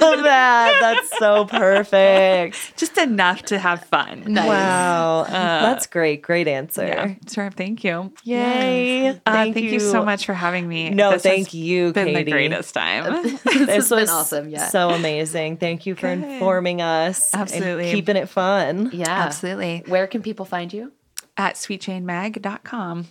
[0.00, 0.78] love that.
[0.80, 2.76] That's so perfect.
[2.78, 4.24] just enough to have fun.
[4.26, 4.48] Nice.
[4.48, 5.24] Wow.
[5.28, 6.22] That's great.
[6.22, 6.86] Great answer.
[6.86, 7.50] Yeah, sure.
[7.50, 8.12] Thank you.
[8.24, 9.08] Yay.
[9.10, 9.78] Uh, thank, you.
[9.80, 10.90] so much for having me.
[10.90, 12.24] No, This thank you, Been Katie.
[12.24, 13.22] the greatest time.
[13.22, 14.48] this This has been awesome.
[14.48, 14.68] Yeah.
[14.68, 15.58] so amazing.
[15.58, 17.32] Thank you for informing us.
[17.32, 17.90] and Absolutely.
[17.92, 18.90] keeping it fun.
[18.92, 19.08] yeah.
[19.08, 19.84] Absolutely.
[19.86, 20.92] Where can people find you?
[21.38, 23.06] at sweetjanemag.com.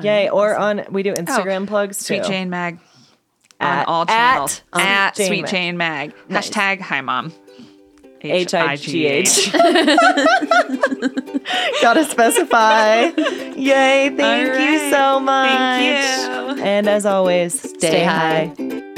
[0.00, 0.30] Yay.
[0.30, 2.04] Or on, we do oh, Instagram oh, plugs too.
[2.04, 2.78] Sweet Jane Mag.
[3.60, 4.62] At, on all channels.
[4.72, 6.14] At, at Sweet Jane Mag.
[6.14, 6.30] Mag.
[6.30, 6.48] Nice.
[6.48, 7.34] Hashtag hi mom.
[8.22, 9.52] H I G H.
[11.82, 13.10] Gotta specify.
[13.56, 14.14] Yay.
[14.16, 14.60] Thank right.
[14.60, 15.82] you so much.
[15.82, 16.62] You.
[16.62, 18.54] And as always, stay, stay high.
[18.56, 18.91] high.